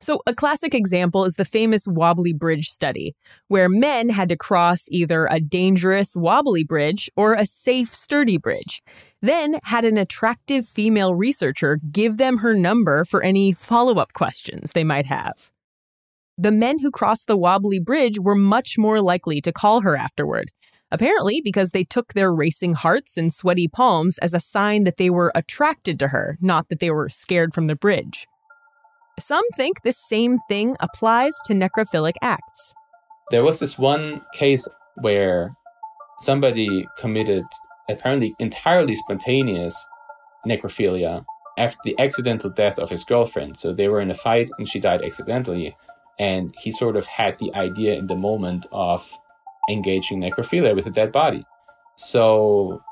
So, 0.00 0.20
a 0.26 0.34
classic 0.34 0.74
example 0.74 1.24
is 1.24 1.34
the 1.34 1.46
famous 1.46 1.86
wobbly 1.86 2.34
bridge 2.34 2.68
study, 2.68 3.14
where 3.48 3.70
men 3.70 4.10
had 4.10 4.28
to 4.28 4.36
cross 4.36 4.86
either 4.90 5.26
a 5.30 5.40
dangerous 5.40 6.14
wobbly 6.14 6.62
bridge 6.62 7.10
or 7.16 7.32
a 7.32 7.46
safe 7.46 7.88
sturdy 7.88 8.36
bridge, 8.36 8.82
then 9.22 9.58
had 9.62 9.86
an 9.86 9.96
attractive 9.96 10.66
female 10.66 11.14
researcher 11.14 11.80
give 11.90 12.18
them 12.18 12.38
her 12.38 12.54
number 12.54 13.04
for 13.04 13.22
any 13.22 13.52
follow 13.52 13.94
up 13.94 14.12
questions 14.12 14.72
they 14.72 14.84
might 14.84 15.06
have 15.06 15.50
the 16.36 16.50
men 16.50 16.80
who 16.80 16.90
crossed 16.90 17.26
the 17.26 17.36
wobbly 17.36 17.78
bridge 17.78 18.18
were 18.18 18.34
much 18.34 18.76
more 18.76 19.00
likely 19.00 19.40
to 19.40 19.52
call 19.52 19.82
her 19.82 19.96
afterward. 19.96 20.50
Apparently, 20.90 21.40
because 21.42 21.70
they 21.70 21.84
took 21.84 22.12
their 22.12 22.32
racing 22.32 22.74
hearts 22.74 23.16
and 23.16 23.32
sweaty 23.32 23.68
palms 23.68 24.18
as 24.18 24.34
a 24.34 24.40
sign 24.40 24.84
that 24.84 24.96
they 24.96 25.10
were 25.10 25.32
attracted 25.34 25.98
to 25.98 26.08
her, 26.08 26.38
not 26.40 26.68
that 26.68 26.78
they 26.78 26.90
were 26.90 27.08
scared 27.08 27.52
from 27.52 27.66
the 27.66 27.76
bridge. 27.76 28.26
Some 29.18 29.48
think 29.56 29.82
this 29.82 29.98
same 30.08 30.38
thing 30.48 30.76
applies 30.80 31.34
to 31.46 31.54
necrophilic 31.54 32.14
acts. 32.20 32.74
There 33.30 33.44
was 33.44 33.58
this 33.58 33.78
one 33.78 34.20
case 34.34 34.68
where 34.96 35.56
somebody 36.20 36.86
committed 36.98 37.44
apparently 37.88 38.34
entirely 38.38 38.94
spontaneous 38.94 39.74
necrophilia 40.46 41.24
after 41.58 41.78
the 41.84 41.98
accidental 41.98 42.50
death 42.50 42.78
of 42.78 42.90
his 42.90 43.04
girlfriend. 43.04 43.56
So 43.56 43.72
they 43.72 43.88
were 43.88 44.00
in 44.00 44.10
a 44.10 44.14
fight 44.14 44.50
and 44.58 44.68
she 44.68 44.80
died 44.80 45.02
accidentally 45.02 45.76
and 46.18 46.54
he 46.58 46.70
sort 46.70 46.96
of 46.96 47.06
had 47.06 47.38
the 47.38 47.52
idea 47.54 47.94
in 47.94 48.06
the 48.06 48.16
moment 48.16 48.66
of 48.72 49.10
engaging 49.70 50.20
necrophilia 50.20 50.74
with 50.74 50.86
a 50.86 50.90
dead 50.90 51.12
body. 51.12 51.44
So 51.96 52.82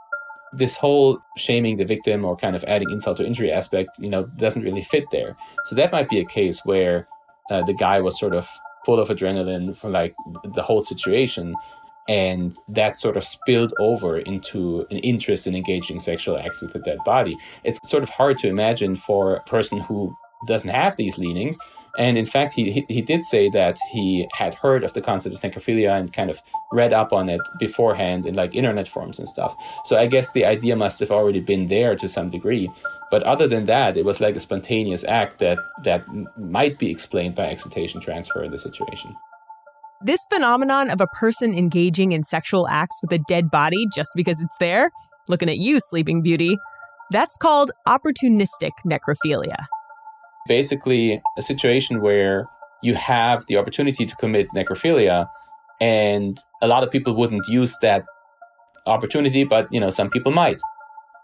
this 0.52 0.76
whole 0.76 1.18
shaming 1.36 1.76
the 1.78 1.84
victim 1.84 2.24
or 2.24 2.36
kind 2.36 2.54
of 2.54 2.64
adding 2.64 2.90
insult 2.90 3.16
to 3.16 3.26
injury 3.26 3.50
aspect, 3.50 3.90
you 3.98 4.10
know, 4.10 4.24
doesn't 4.36 4.62
really 4.62 4.82
fit 4.82 5.04
there. 5.10 5.36
So 5.64 5.74
that 5.76 5.92
might 5.92 6.08
be 6.08 6.20
a 6.20 6.26
case 6.26 6.60
where 6.64 7.08
uh, 7.50 7.64
the 7.64 7.72
guy 7.72 8.00
was 8.00 8.18
sort 8.18 8.34
of 8.34 8.48
full 8.84 9.00
of 9.00 9.08
adrenaline 9.08 9.76
from 9.76 9.92
like 9.92 10.14
the 10.54 10.62
whole 10.62 10.82
situation, 10.82 11.54
and 12.08 12.56
that 12.68 12.98
sort 12.98 13.16
of 13.16 13.24
spilled 13.24 13.72
over 13.78 14.18
into 14.18 14.86
an 14.90 14.98
interest 14.98 15.46
in 15.46 15.54
engaging 15.54 16.00
sexual 16.00 16.36
acts 16.36 16.60
with 16.60 16.74
a 16.74 16.80
dead 16.80 16.98
body. 17.04 17.36
It's 17.64 17.78
sort 17.88 18.02
of 18.02 18.10
hard 18.10 18.38
to 18.38 18.48
imagine 18.48 18.96
for 18.96 19.36
a 19.36 19.42
person 19.44 19.78
who 19.78 20.14
doesn't 20.46 20.70
have 20.70 20.96
these 20.96 21.16
leanings 21.16 21.56
and 21.98 22.16
in 22.16 22.24
fact, 22.24 22.54
he, 22.54 22.70
he, 22.70 22.86
he 22.88 23.02
did 23.02 23.24
say 23.24 23.50
that 23.50 23.78
he 23.90 24.26
had 24.32 24.54
heard 24.54 24.82
of 24.82 24.94
the 24.94 25.02
concept 25.02 25.34
of 25.34 25.40
necrophilia 25.42 25.98
and 25.98 26.12
kind 26.12 26.30
of 26.30 26.40
read 26.72 26.92
up 26.92 27.12
on 27.12 27.28
it 27.28 27.40
beforehand 27.58 28.26
in 28.26 28.34
like 28.34 28.54
internet 28.54 28.88
forums 28.88 29.18
and 29.18 29.28
stuff. 29.28 29.54
So 29.84 29.98
I 29.98 30.06
guess 30.06 30.32
the 30.32 30.44
idea 30.44 30.74
must 30.74 31.00
have 31.00 31.10
already 31.10 31.40
been 31.40 31.68
there 31.68 31.94
to 31.96 32.08
some 32.08 32.30
degree. 32.30 32.70
But 33.10 33.22
other 33.24 33.46
than 33.46 33.66
that, 33.66 33.98
it 33.98 34.06
was 34.06 34.20
like 34.20 34.36
a 34.36 34.40
spontaneous 34.40 35.04
act 35.04 35.38
that 35.40 35.58
that 35.84 36.04
might 36.38 36.78
be 36.78 36.90
explained 36.90 37.34
by 37.34 37.48
excitation 37.48 38.00
transfer 38.00 38.42
in 38.42 38.50
the 38.50 38.58
situation. 38.58 39.14
This 40.02 40.20
phenomenon 40.32 40.88
of 40.88 41.00
a 41.00 41.06
person 41.08 41.52
engaging 41.52 42.12
in 42.12 42.24
sexual 42.24 42.66
acts 42.68 42.98
with 43.02 43.12
a 43.12 43.22
dead 43.28 43.50
body 43.50 43.86
just 43.94 44.08
because 44.16 44.42
it's 44.42 44.56
there, 44.58 44.90
looking 45.28 45.50
at 45.50 45.58
you, 45.58 45.78
Sleeping 45.78 46.22
Beauty, 46.22 46.56
that's 47.10 47.36
called 47.36 47.70
opportunistic 47.86 48.70
necrophilia 48.86 49.66
basically 50.46 51.22
a 51.36 51.42
situation 51.42 52.00
where 52.00 52.48
you 52.82 52.94
have 52.94 53.46
the 53.46 53.56
opportunity 53.56 54.04
to 54.06 54.16
commit 54.16 54.46
necrophilia 54.54 55.28
and 55.80 56.38
a 56.60 56.66
lot 56.66 56.82
of 56.82 56.90
people 56.90 57.14
wouldn't 57.14 57.46
use 57.48 57.76
that 57.82 58.04
opportunity 58.86 59.44
but 59.44 59.72
you 59.72 59.80
know 59.80 59.90
some 59.90 60.10
people 60.10 60.32
might. 60.32 60.60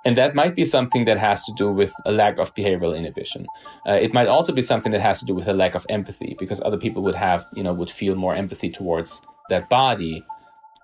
And 0.05 0.17
that 0.17 0.35
might 0.35 0.55
be 0.55 0.65
something 0.65 1.05
that 1.07 1.19
has 1.19 1.45
to 1.45 1.53
do 1.55 1.71
with 1.73 1.93
a 2.07 2.13
lack 2.13 2.39
of 2.39 2.55
behavioral 2.55 2.97
inhibition. 2.97 3.47
Uh, 3.87 3.95
it 3.95 4.15
might 4.15 4.29
also 4.29 4.53
be 4.53 4.63
something 4.63 4.93
that 4.93 5.01
has 5.01 5.19
to 5.19 5.27
do 5.27 5.35
with 5.35 5.49
a 5.49 5.53
lack 5.53 5.75
of 5.75 5.85
empathy 5.89 6.37
because 6.39 6.61
other 6.61 6.79
people 6.79 7.03
would 7.03 7.17
have 7.17 7.47
you 7.55 7.63
know 7.63 7.73
would 7.73 7.91
feel 7.91 8.15
more 8.15 8.35
empathy 8.35 8.71
towards 8.71 9.21
that 9.51 9.69
body. 9.69 10.25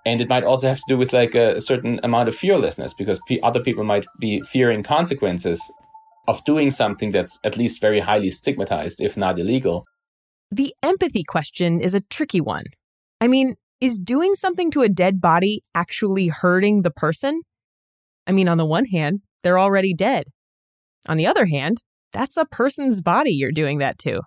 And 0.05 0.21
it 0.21 0.29
might 0.29 0.43
also 0.43 0.67
have 0.67 0.77
to 0.77 0.83
do 0.87 0.97
with 0.97 1.13
like 1.13 1.33
a, 1.33 1.55
a 1.55 1.61
certain 1.61 1.99
amount 2.03 2.27
of 2.27 2.35
fearlessness 2.35 2.93
because 2.93 3.19
p- 3.27 3.41
other 3.41 3.59
people 3.59 3.83
might 3.83 4.05
be 4.19 4.41
fearing 4.41 4.83
consequences 4.83 5.71
of 6.27 6.43
doing 6.45 6.71
something 6.71 7.11
that's 7.11 7.39
at 7.43 7.57
least 7.57 7.81
very 7.81 7.99
highly 7.99 8.29
stigmatized, 8.29 9.01
if 9.01 9.15
not 9.15 9.39
illegal. 9.39 9.85
The 10.51 10.73
empathy 10.83 11.23
question 11.23 11.79
is 11.79 11.93
a 11.93 12.01
tricky 12.01 12.41
one. 12.41 12.65
I 13.21 13.27
mean, 13.27 13.55
is 13.81 13.97
doing 13.97 14.35
something 14.35 14.71
to 14.71 14.81
a 14.81 14.89
dead 14.89 15.21
body 15.21 15.61
actually 15.73 16.27
hurting 16.27 16.81
the 16.81 16.91
person? 16.91 17.41
I 18.27 18.31
mean, 18.31 18.47
on 18.47 18.57
the 18.57 18.65
one 18.65 18.85
hand, 18.85 19.21
they're 19.43 19.59
already 19.59 19.93
dead. 19.93 20.25
On 21.07 21.17
the 21.17 21.27
other 21.27 21.45
hand, 21.45 21.77
that's 22.11 22.37
a 22.37 22.45
person's 22.45 23.01
body 23.01 23.31
you're 23.31 23.51
doing 23.51 23.79
that 23.79 23.97
to. 23.99 24.21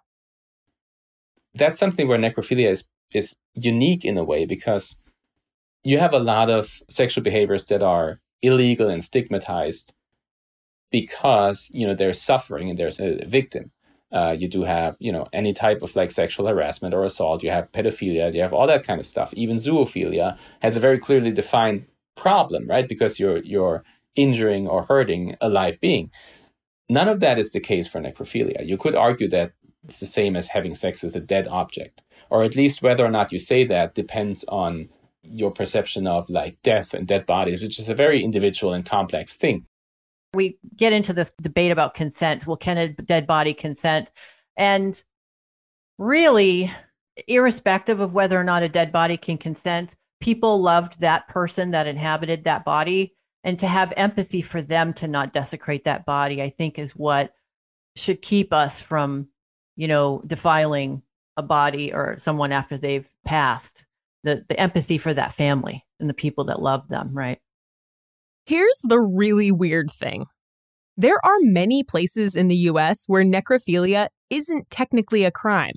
That's 1.54 1.78
something 1.78 2.06
where 2.06 2.18
necrophilia 2.18 2.70
is, 2.70 2.88
is 3.12 3.34
unique 3.54 4.04
in 4.04 4.16
a 4.18 4.24
way 4.24 4.44
because 4.44 4.96
you 5.82 5.98
have 5.98 6.12
a 6.12 6.18
lot 6.18 6.50
of 6.50 6.82
sexual 6.90 7.24
behaviors 7.24 7.64
that 7.64 7.82
are 7.82 8.20
illegal 8.42 8.88
and 8.88 9.02
stigmatized 9.02 9.92
because 10.90 11.70
you 11.72 11.86
know 11.86 11.94
there's 11.94 12.20
suffering 12.20 12.70
and 12.70 12.78
there's 12.78 13.00
a 13.00 13.24
victim. 13.26 13.70
Uh, 14.10 14.34
you 14.38 14.48
do 14.48 14.62
have 14.62 14.96
you 14.98 15.12
know 15.12 15.26
any 15.32 15.52
type 15.52 15.82
of 15.82 15.94
like 15.96 16.10
sexual 16.10 16.46
harassment 16.46 16.94
or 16.94 17.04
assault. 17.04 17.42
You 17.42 17.50
have 17.50 17.70
pedophilia. 17.72 18.34
You 18.34 18.42
have 18.42 18.54
all 18.54 18.66
that 18.66 18.86
kind 18.86 19.00
of 19.00 19.06
stuff. 19.06 19.34
Even 19.34 19.56
zoophilia 19.56 20.38
has 20.60 20.76
a 20.76 20.80
very 20.80 20.98
clearly 20.98 21.30
defined 21.30 21.86
problem, 22.16 22.66
right? 22.66 22.88
Because 22.88 23.18
you're 23.20 23.38
you're 23.44 23.84
injuring 24.16 24.66
or 24.66 24.84
hurting 24.84 25.36
a 25.40 25.48
live 25.48 25.80
being. 25.80 26.10
None 26.88 27.08
of 27.08 27.20
that 27.20 27.38
is 27.38 27.52
the 27.52 27.60
case 27.60 27.86
for 27.86 28.00
necrophilia. 28.00 28.66
You 28.66 28.78
could 28.78 28.94
argue 28.94 29.28
that 29.30 29.52
it's 29.86 30.00
the 30.00 30.06
same 30.06 30.36
as 30.36 30.48
having 30.48 30.74
sex 30.74 31.02
with 31.02 31.14
a 31.14 31.20
dead 31.20 31.46
object, 31.46 32.00
or 32.30 32.42
at 32.42 32.56
least 32.56 32.82
whether 32.82 33.04
or 33.04 33.10
not 33.10 33.30
you 33.32 33.38
say 33.38 33.64
that 33.66 33.94
depends 33.94 34.44
on 34.48 34.88
your 35.22 35.50
perception 35.50 36.06
of 36.06 36.30
like 36.30 36.56
death 36.62 36.94
and 36.94 37.06
dead 37.06 37.26
bodies, 37.26 37.60
which 37.60 37.78
is 37.78 37.90
a 37.90 37.94
very 37.94 38.24
individual 38.24 38.72
and 38.72 38.86
complex 38.86 39.36
thing 39.36 39.66
we 40.38 40.56
get 40.76 40.92
into 40.92 41.12
this 41.12 41.32
debate 41.42 41.72
about 41.72 41.94
consent. 41.94 42.46
Well, 42.46 42.56
can 42.56 42.78
a 42.78 42.88
dead 42.88 43.26
body 43.26 43.52
consent? 43.52 44.12
And 44.56 45.02
really, 45.98 46.72
irrespective 47.26 47.98
of 47.98 48.14
whether 48.14 48.40
or 48.40 48.44
not 48.44 48.62
a 48.62 48.68
dead 48.68 48.92
body 48.92 49.16
can 49.16 49.36
consent, 49.36 49.96
people 50.20 50.62
loved 50.62 51.00
that 51.00 51.26
person 51.26 51.72
that 51.72 51.88
inhabited 51.88 52.44
that 52.44 52.64
body. 52.64 53.16
And 53.42 53.58
to 53.58 53.66
have 53.66 53.92
empathy 53.96 54.40
for 54.40 54.62
them 54.62 54.92
to 54.94 55.08
not 55.08 55.32
desecrate 55.32 55.84
that 55.84 56.06
body, 56.06 56.40
I 56.40 56.50
think, 56.50 56.78
is 56.78 56.94
what 56.94 57.32
should 57.96 58.22
keep 58.22 58.52
us 58.52 58.80
from, 58.80 59.28
you 59.74 59.88
know, 59.88 60.22
defiling 60.24 61.02
a 61.36 61.42
body 61.42 61.92
or 61.92 62.16
someone 62.20 62.52
after 62.52 62.78
they've 62.78 63.08
passed. 63.24 63.84
The, 64.22 64.44
the 64.48 64.58
empathy 64.60 64.98
for 64.98 65.14
that 65.14 65.34
family 65.34 65.84
and 65.98 66.08
the 66.08 66.14
people 66.14 66.44
that 66.44 66.62
love 66.62 66.88
them, 66.88 67.10
right? 67.12 67.40
Here's 68.48 68.80
the 68.82 68.98
really 68.98 69.52
weird 69.52 69.90
thing 69.90 70.24
there 70.96 71.20
are 71.22 71.36
many 71.40 71.84
places 71.84 72.34
in 72.34 72.48
the 72.48 72.56
US 72.70 73.04
where 73.06 73.22
necrophilia 73.22 74.08
isn't 74.30 74.70
technically 74.70 75.24
a 75.24 75.30
crime. 75.30 75.74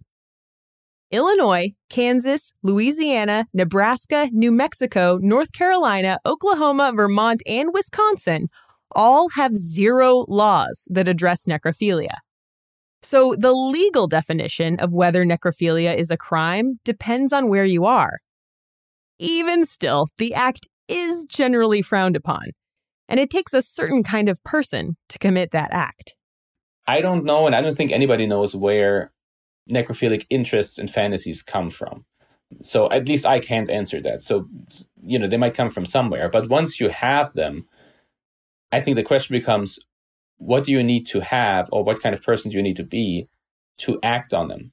Illinois, 1.12 1.72
Kansas, 1.90 2.54
Louisiana, 2.64 3.46
Nebraska, 3.54 4.30
New 4.32 4.54
Mexico, 4.54 5.20
North 5.22 5.52
Carolina, 5.52 6.18
Oklahoma, 6.26 6.94
Vermont, 6.96 7.44
and 7.46 7.72
Wisconsin 7.74 8.48
all 8.96 9.28
have 9.32 9.58
zero 9.58 10.24
laws 10.30 10.86
that 10.90 11.10
address 11.10 11.46
necrophilia. 11.46 12.20
So 13.02 13.36
the 13.38 13.52
legal 13.52 14.08
definition 14.08 14.80
of 14.80 14.94
whether 14.94 15.26
necrophilia 15.26 15.94
is 15.94 16.10
a 16.10 16.16
crime 16.16 16.80
depends 16.86 17.34
on 17.34 17.50
where 17.50 17.66
you 17.66 17.84
are. 17.84 18.20
Even 19.20 19.66
still, 19.66 20.08
the 20.18 20.34
act 20.34 20.70
is 20.92 21.26
generally 21.26 21.82
frowned 21.82 22.16
upon, 22.16 22.52
and 23.08 23.20
it 23.20 23.30
takes 23.30 23.54
a 23.54 23.62
certain 23.62 24.04
kind 24.04 24.30
of 24.30 24.44
person 24.44 24.98
to 25.10 25.18
commit 25.18 25.52
that 25.52 25.70
act. 25.72 26.16
I 26.88 27.02
don't 27.02 27.24
know, 27.24 27.46
and 27.46 27.56
I 27.56 27.62
don't 27.62 27.76
think 27.76 27.92
anybody 27.92 28.28
knows 28.28 28.56
where 28.56 29.12
necrophilic 29.70 30.26
interests 30.30 30.78
and 30.78 30.90
fantasies 30.90 31.42
come 31.42 31.70
from. 31.70 32.06
So 32.64 32.92
at 32.92 33.08
least 33.08 33.26
I 33.26 33.40
can't 33.40 33.70
answer 33.70 34.02
that. 34.02 34.22
So, 34.22 34.48
you 35.02 35.18
know, 35.18 35.28
they 35.28 35.38
might 35.38 35.54
come 35.54 35.70
from 35.70 35.86
somewhere. 35.86 36.30
But 36.30 36.50
once 36.50 36.80
you 36.80 36.90
have 36.90 37.34
them, 37.34 37.66
I 38.72 38.82
think 38.82 38.96
the 38.96 39.04
question 39.04 39.34
becomes 39.34 39.80
what 40.38 40.64
do 40.66 40.72
you 40.72 40.84
need 40.84 41.06
to 41.08 41.22
have 41.22 41.70
or 41.72 41.84
what 41.84 42.02
kind 42.02 42.14
of 42.14 42.24
person 42.24 42.52
do 42.52 42.58
you 42.58 42.64
need 42.64 42.76
to 42.78 42.84
be 42.84 43.30
to 43.80 44.00
act 44.04 44.34
on 44.34 44.48
them? 44.48 44.72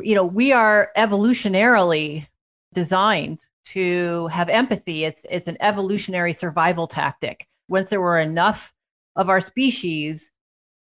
You 0.00 0.14
know, 0.14 0.24
we 0.24 0.52
are 0.52 0.90
evolutionarily 0.96 2.26
designed 2.72 3.44
to 3.66 4.26
have 4.28 4.48
empathy. 4.48 5.04
It's 5.04 5.24
it's 5.30 5.48
an 5.48 5.56
evolutionary 5.60 6.32
survival 6.32 6.86
tactic. 6.86 7.46
Once 7.68 7.88
there 7.88 8.00
were 8.00 8.18
enough 8.18 8.72
of 9.16 9.28
our 9.28 9.40
species, 9.40 10.30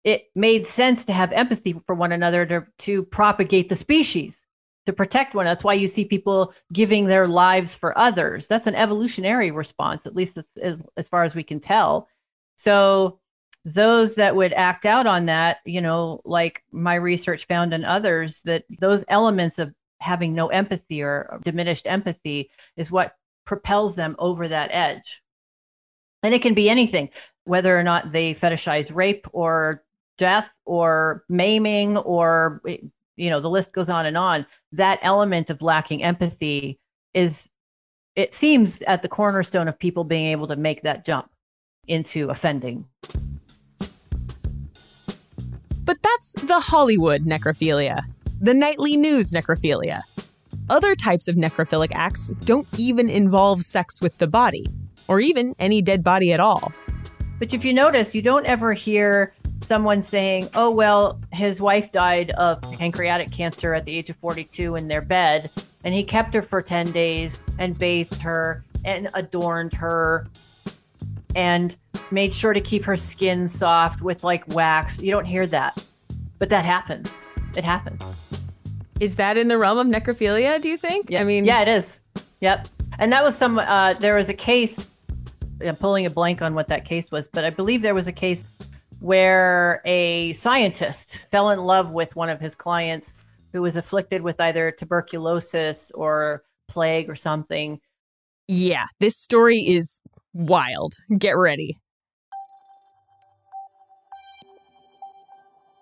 it 0.04 0.30
made 0.36 0.66
sense 0.66 1.06
to 1.06 1.14
have 1.14 1.32
empathy 1.32 1.76
for 1.86 1.96
one 1.96 2.12
another 2.12 2.46
to, 2.46 2.66
to 2.78 3.04
propagate 3.04 3.68
the 3.68 3.76
species, 3.76 4.46
to 4.86 4.94
protect 4.94 5.36
one. 5.36 5.46
That's 5.46 5.64
why 5.64 5.74
you 5.74 5.88
see 5.88 6.06
people 6.06 6.54
giving 6.72 7.06
their 7.06 7.28
lives 7.28 7.76
for 7.76 7.98
others. 7.98 8.48
That's 8.48 8.68
an 8.68 8.76
evolutionary 8.76 9.52
response, 9.52 10.06
at 10.06 10.16
least 10.16 10.38
as, 10.38 10.50
as, 10.62 10.82
as 10.96 11.10
far 11.10 11.24
as 11.24 11.36
we 11.36 11.44
can 11.44 11.60
tell. 11.60 12.08
So 12.56 13.20
those 13.66 14.16
that 14.16 14.36
would 14.36 14.54
act 14.54 14.86
out 14.86 15.08
on 15.08 15.26
that, 15.26 15.58
you 15.66 15.82
know, 15.82 16.22
like 16.24 16.64
my 16.72 16.96
research 16.96 17.46
found 17.48 17.74
and 17.74 17.84
others, 17.84 18.42
that 18.44 18.64
those 18.80 19.04
elements 19.10 19.60
of 19.60 19.74
having 20.00 20.34
no 20.34 20.48
empathy 20.48 21.02
or 21.02 21.40
diminished 21.44 21.88
empathy 21.88 22.50
is 22.76 22.92
what 22.92 23.16
propels 23.46 23.96
them 23.96 24.16
over 24.20 24.48
that 24.48 24.70
edge. 24.72 25.22
And 26.24 26.34
it 26.34 26.42
can 26.42 26.54
be 26.54 26.70
anything, 26.70 27.10
whether 27.46 27.78
or 27.78 27.84
not 27.84 28.12
they 28.12 28.34
fetishize 28.34 28.94
rape 28.94 29.28
or 29.32 29.84
death 30.18 30.54
or 30.66 31.24
maiming 31.30 31.98
or, 31.98 32.62
you 33.16 33.30
know, 33.30 33.40
the 33.40 33.50
list 33.50 33.74
goes 33.74 33.90
on 33.90 34.06
and 34.06 34.18
on. 34.18 34.46
That 34.72 35.00
element 35.02 35.50
of 35.50 35.62
lacking 35.62 36.04
empathy 36.04 36.80
is, 37.14 37.50
it 38.16 38.34
seems, 38.34 38.82
at 38.84 39.02
the 39.02 39.10
cornerstone 39.10 39.68
of 39.68 39.80
people 39.80 40.04
being 40.04 40.28
able 40.28 40.48
to 40.48 40.56
make 40.56 40.84
that 40.84 41.06
jump 41.06 41.30
into 41.88 42.30
offending. 42.30 42.86
But 45.86 45.98
that's 46.04 46.34
the 46.34 46.60
Hollywood 46.60 47.24
necrophilia 47.24 48.02
the 48.40 48.54
nightly 48.54 48.98
news 48.98 49.32
necrophilia. 49.32 50.02
Other 50.70 50.96
types 50.96 51.28
of 51.28 51.36
necrophilic 51.36 51.92
acts 51.94 52.30
don't 52.42 52.68
even 52.78 53.10
involve 53.10 53.64
sex 53.64 54.02
with 54.02 54.18
the 54.18 54.28
body, 54.28 54.68
or 55.08 55.20
even 55.20 55.56
any 55.60 55.82
dead 55.82 56.04
body 56.04 56.34
at 56.34 56.40
all. 56.40 56.72
But 57.40 57.54
if 57.54 57.64
you 57.64 57.74
notice, 57.74 58.14
you 58.14 58.22
don't 58.22 58.46
ever 58.46 58.74
hear 58.74 59.34
someone 59.62 60.04
saying, 60.04 60.50
oh, 60.56 60.72
well, 60.72 61.20
his 61.32 61.62
wife 61.62 61.92
died 61.92 62.32
of 62.32 62.62
pancreatic 62.74 63.32
cancer 63.32 63.74
at 63.74 63.86
the 63.86 63.98
age 63.98 64.10
of 64.10 64.18
42 64.18 64.76
in 64.76 64.88
their 64.88 65.02
bed, 65.02 65.50
and 65.84 65.94
he 65.94 66.04
kept 66.04 66.34
her 66.34 66.42
for 66.42 66.62
10 66.62 66.92
days 66.92 67.40
and 67.58 67.78
bathed 67.78 68.22
her 68.22 68.64
and 68.86 69.10
adorned 69.14 69.74
her 69.74 70.28
and 71.36 71.78
made 72.12 72.34
sure 72.34 72.54
to 72.54 72.62
keep 72.62 72.84
her 72.84 72.98
skin 72.98 73.48
soft 73.48 74.02
with 74.02 74.24
like 74.24 74.48
wax. 74.54 75.00
You 75.00 75.12
don't 75.12 75.26
hear 75.26 75.48
that, 75.48 75.86
but 76.40 76.50
that 76.50 76.66
happens. 76.66 77.18
It 77.56 77.64
happens. 77.64 78.04
Is 79.00 79.16
that 79.16 79.38
in 79.38 79.48
the 79.48 79.58
realm 79.58 79.78
of 79.78 79.88
necrophilia, 79.88 80.60
do 80.62 80.70
you 80.70 80.78
think? 80.78 81.10
Yeah. 81.10 81.22
I 81.22 81.24
mean, 81.24 81.46
yeah, 81.46 81.62
it 81.62 81.68
is. 81.68 82.00
Yep. 82.42 82.68
And 83.00 83.12
that 83.12 83.24
was 83.24 83.38
some, 83.38 83.60
uh, 83.60 83.94
there 83.94 84.16
was 84.16 84.30
a 84.30 84.34
case, 84.34 84.88
I'm 85.64 85.76
pulling 85.76 86.06
a 86.06 86.10
blank 86.10 86.42
on 86.42 86.56
what 86.56 86.68
that 86.70 86.86
case 86.86 87.12
was, 87.12 87.28
but 87.28 87.44
I 87.44 87.52
believe 87.52 87.84
there 87.84 87.94
was 87.94 88.08
a 88.08 88.12
case 88.12 88.44
where 89.00 89.82
a 89.86 90.34
scientist 90.34 91.26
fell 91.30 91.52
in 91.52 91.60
love 91.60 91.92
with 91.92 92.16
one 92.16 92.30
of 92.30 92.40
his 92.40 92.56
clients 92.56 93.20
who 93.54 93.62
was 93.62 93.78
afflicted 93.78 94.24
with 94.24 94.42
either 94.42 94.72
tuberculosis 94.72 95.92
or 95.92 96.44
plague 96.68 97.08
or 97.08 97.16
something. 97.16 97.80
Yeah, 98.48 98.86
this 99.00 99.16
story 99.16 99.60
is 99.60 100.02
wild. 100.34 100.94
Get 101.18 101.38
ready. 101.38 101.76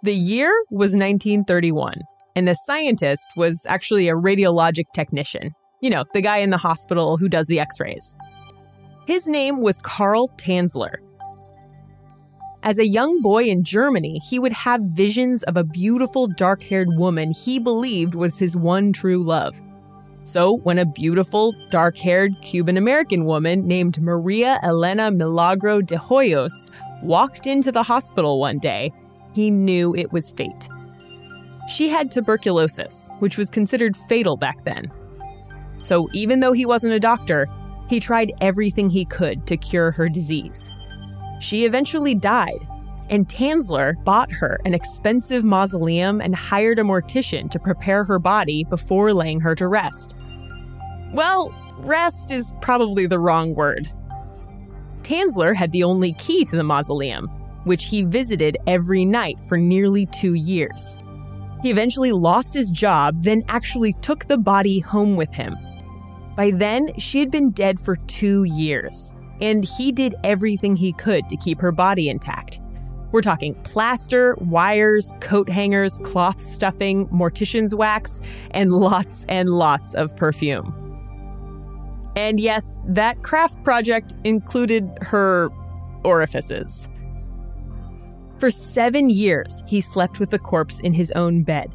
The 0.03 0.13
year 0.13 0.51
was 0.69 0.91
1931 0.91 1.95
and 2.35 2.47
the 2.47 2.53
scientist 2.53 3.31
was 3.35 3.65
actually 3.67 4.09
a 4.09 4.13
radiologic 4.13 4.85
technician. 4.93 5.51
You 5.81 5.89
know, 5.89 6.03
the 6.13 6.21
guy 6.21 6.37
in 6.37 6.49
the 6.49 6.57
hospital 6.57 7.17
who 7.17 7.29
does 7.29 7.47
the 7.47 7.59
x 7.59 7.79
rays. 7.79 8.15
His 9.07 9.27
name 9.27 9.61
was 9.61 9.79
Carl 9.79 10.29
Tanzler. 10.37 10.95
As 12.63 12.79
a 12.79 12.87
young 12.87 13.21
boy 13.21 13.43
in 13.43 13.63
Germany, 13.63 14.19
he 14.27 14.39
would 14.39 14.53
have 14.53 14.81
visions 14.81 15.43
of 15.43 15.55
a 15.55 15.63
beautiful 15.63 16.25
dark 16.25 16.63
haired 16.63 16.89
woman 16.93 17.31
he 17.31 17.59
believed 17.59 18.15
was 18.15 18.39
his 18.39 18.57
one 18.57 18.91
true 18.91 19.23
love. 19.23 19.55
So, 20.23 20.57
when 20.57 20.79
a 20.79 20.85
beautiful, 20.87 21.53
dark 21.69 21.95
haired 21.95 22.33
Cuban 22.41 22.77
American 22.77 23.25
woman 23.25 23.67
named 23.67 24.01
Maria 24.01 24.59
Elena 24.63 25.11
Milagro 25.11 25.81
de 25.81 25.97
Hoyos 25.97 26.71
walked 27.03 27.45
into 27.45 27.71
the 27.71 27.83
hospital 27.83 28.39
one 28.39 28.57
day, 28.57 28.91
he 29.35 29.51
knew 29.51 29.95
it 29.95 30.11
was 30.11 30.31
fate. 30.31 30.67
She 31.67 31.89
had 31.89 32.11
tuberculosis, 32.11 33.09
which 33.19 33.37
was 33.37 33.49
considered 33.49 33.97
fatal 33.97 34.37
back 34.37 34.63
then. 34.63 34.91
So 35.83 36.07
even 36.13 36.39
though 36.39 36.53
he 36.53 36.65
wasn't 36.65 36.93
a 36.93 36.99
doctor, 36.99 37.47
he 37.89 37.99
tried 37.99 38.33
everything 38.41 38.89
he 38.89 39.05
could 39.05 39.45
to 39.47 39.57
cure 39.57 39.91
her 39.91 40.09
disease. 40.09 40.71
She 41.39 41.65
eventually 41.65 42.15
died, 42.15 42.67
and 43.09 43.27
Tanzler 43.27 44.03
bought 44.03 44.31
her 44.31 44.59
an 44.65 44.73
expensive 44.73 45.43
mausoleum 45.43 46.21
and 46.21 46.35
hired 46.35 46.79
a 46.79 46.83
mortician 46.83 47.49
to 47.51 47.59
prepare 47.59 48.03
her 48.03 48.19
body 48.19 48.63
before 48.63 49.13
laying 49.13 49.39
her 49.41 49.53
to 49.55 49.67
rest. 49.67 50.15
Well, 51.13 51.53
rest 51.79 52.31
is 52.31 52.51
probably 52.61 53.05
the 53.05 53.19
wrong 53.19 53.53
word. 53.53 53.89
Tanzler 55.03 55.55
had 55.55 55.71
the 55.71 55.83
only 55.83 56.13
key 56.13 56.45
to 56.45 56.55
the 56.55 56.63
mausoleum, 56.63 57.27
which 57.65 57.85
he 57.85 58.03
visited 58.03 58.57
every 58.65 59.05
night 59.05 59.39
for 59.47 59.57
nearly 59.57 60.07
two 60.07 60.33
years. 60.33 60.97
He 61.65 61.71
eventually 61.71 62.11
lost 62.11 62.53
his 62.53 62.69
job, 62.69 63.23
then 63.23 63.41
actually 63.47 63.93
took 63.93 64.25
the 64.25 64.37
body 64.37 64.81
home 64.81 65.15
with 65.15 65.33
him. 65.33 65.57
By 66.35 66.51
then, 66.51 66.95
she 66.99 67.19
had 67.19 67.31
been 67.31 67.49
dead 67.49 67.79
for 67.79 67.95
two 68.05 68.43
years, 68.43 69.15
and 69.41 69.65
he 69.65 69.91
did 69.91 70.13
everything 70.23 70.75
he 70.75 70.93
could 70.93 71.27
to 71.27 71.35
keep 71.35 71.59
her 71.59 71.71
body 71.71 72.07
intact. 72.07 72.61
We're 73.11 73.23
talking 73.23 73.55
plaster, 73.63 74.35
wires, 74.41 75.11
coat 75.21 75.49
hangers, 75.49 75.97
cloth 76.03 76.39
stuffing, 76.39 77.07
mortician's 77.07 77.73
wax, 77.73 78.21
and 78.51 78.71
lots 78.71 79.25
and 79.27 79.49
lots 79.49 79.95
of 79.95 80.15
perfume. 80.15 80.71
And 82.15 82.39
yes, 82.39 82.79
that 82.89 83.23
craft 83.23 83.63
project 83.63 84.13
included 84.23 84.87
her 85.01 85.49
orifices. 86.03 86.89
For 88.39 88.49
seven 88.49 89.09
years, 89.09 89.63
he 89.65 89.79
slept 89.81 90.19
with 90.19 90.29
the 90.29 90.39
corpse 90.39 90.79
in 90.81 90.93
his 90.93 91.11
own 91.11 91.43
bed. 91.43 91.73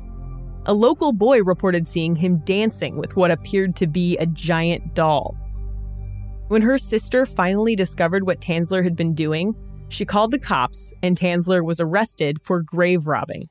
A 0.67 0.75
local 0.75 1.13
boy 1.13 1.43
reported 1.43 1.89
seeing 1.89 2.15
him 2.15 2.39
dancing 2.45 2.97
with 2.97 3.17
what 3.17 3.31
appeared 3.31 3.77
to 3.77 3.87
be 3.87 4.17
a 4.19 4.27
giant 4.27 4.95
doll. 4.95 5.37
When 6.49 6.63
her 6.63 6.77
sister 6.77 7.25
finally 7.25 7.75
discovered 7.75 8.27
what 8.27 8.41
Tanzler 8.41 8.85
had 8.85 8.95
been 8.95 9.15
doing, 9.15 9.55
she 9.89 10.05
called 10.05 10.33
the 10.33 10.39
cops 10.39 10.93
and 11.03 11.17
Tanzler 11.17 11.65
was 11.65 11.81
arrested 11.81 12.41
for 12.43 12.63
grave 12.63 13.07
robbing. 13.07 13.49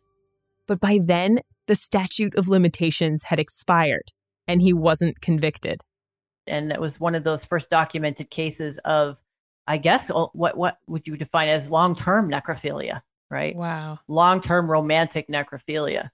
But 0.68 0.80
by 0.80 1.00
then, 1.04 1.40
the 1.66 1.76
statute 1.76 2.36
of 2.36 2.48
limitations 2.48 3.24
had 3.24 3.40
expired 3.40 4.12
and 4.48 4.62
he 4.62 4.74
wasn't 4.74 5.22
convicted. 5.22 5.82
And 6.46 6.72
it 6.72 6.82
was 6.82 7.00
one 7.00 7.16
of 7.16 7.24
those 7.24 7.46
first 7.46 7.70
documented 7.70 8.30
cases 8.30 8.78
of 8.80 9.18
I 9.70 9.78
guess 9.78 10.10
uh, 10.10 10.26
what 10.34 10.58
what 10.58 10.80
would 10.88 11.08
you 11.08 11.16
define 11.16 11.48
as 11.48 11.70
long 11.70 11.96
term 11.96 12.30
necrophilia, 12.30 13.02
right? 13.30 13.56
Wow. 13.56 14.00
Long 14.08 14.42
term 14.42 14.70
romantic 14.70 15.28
necrophilia. 15.30 16.10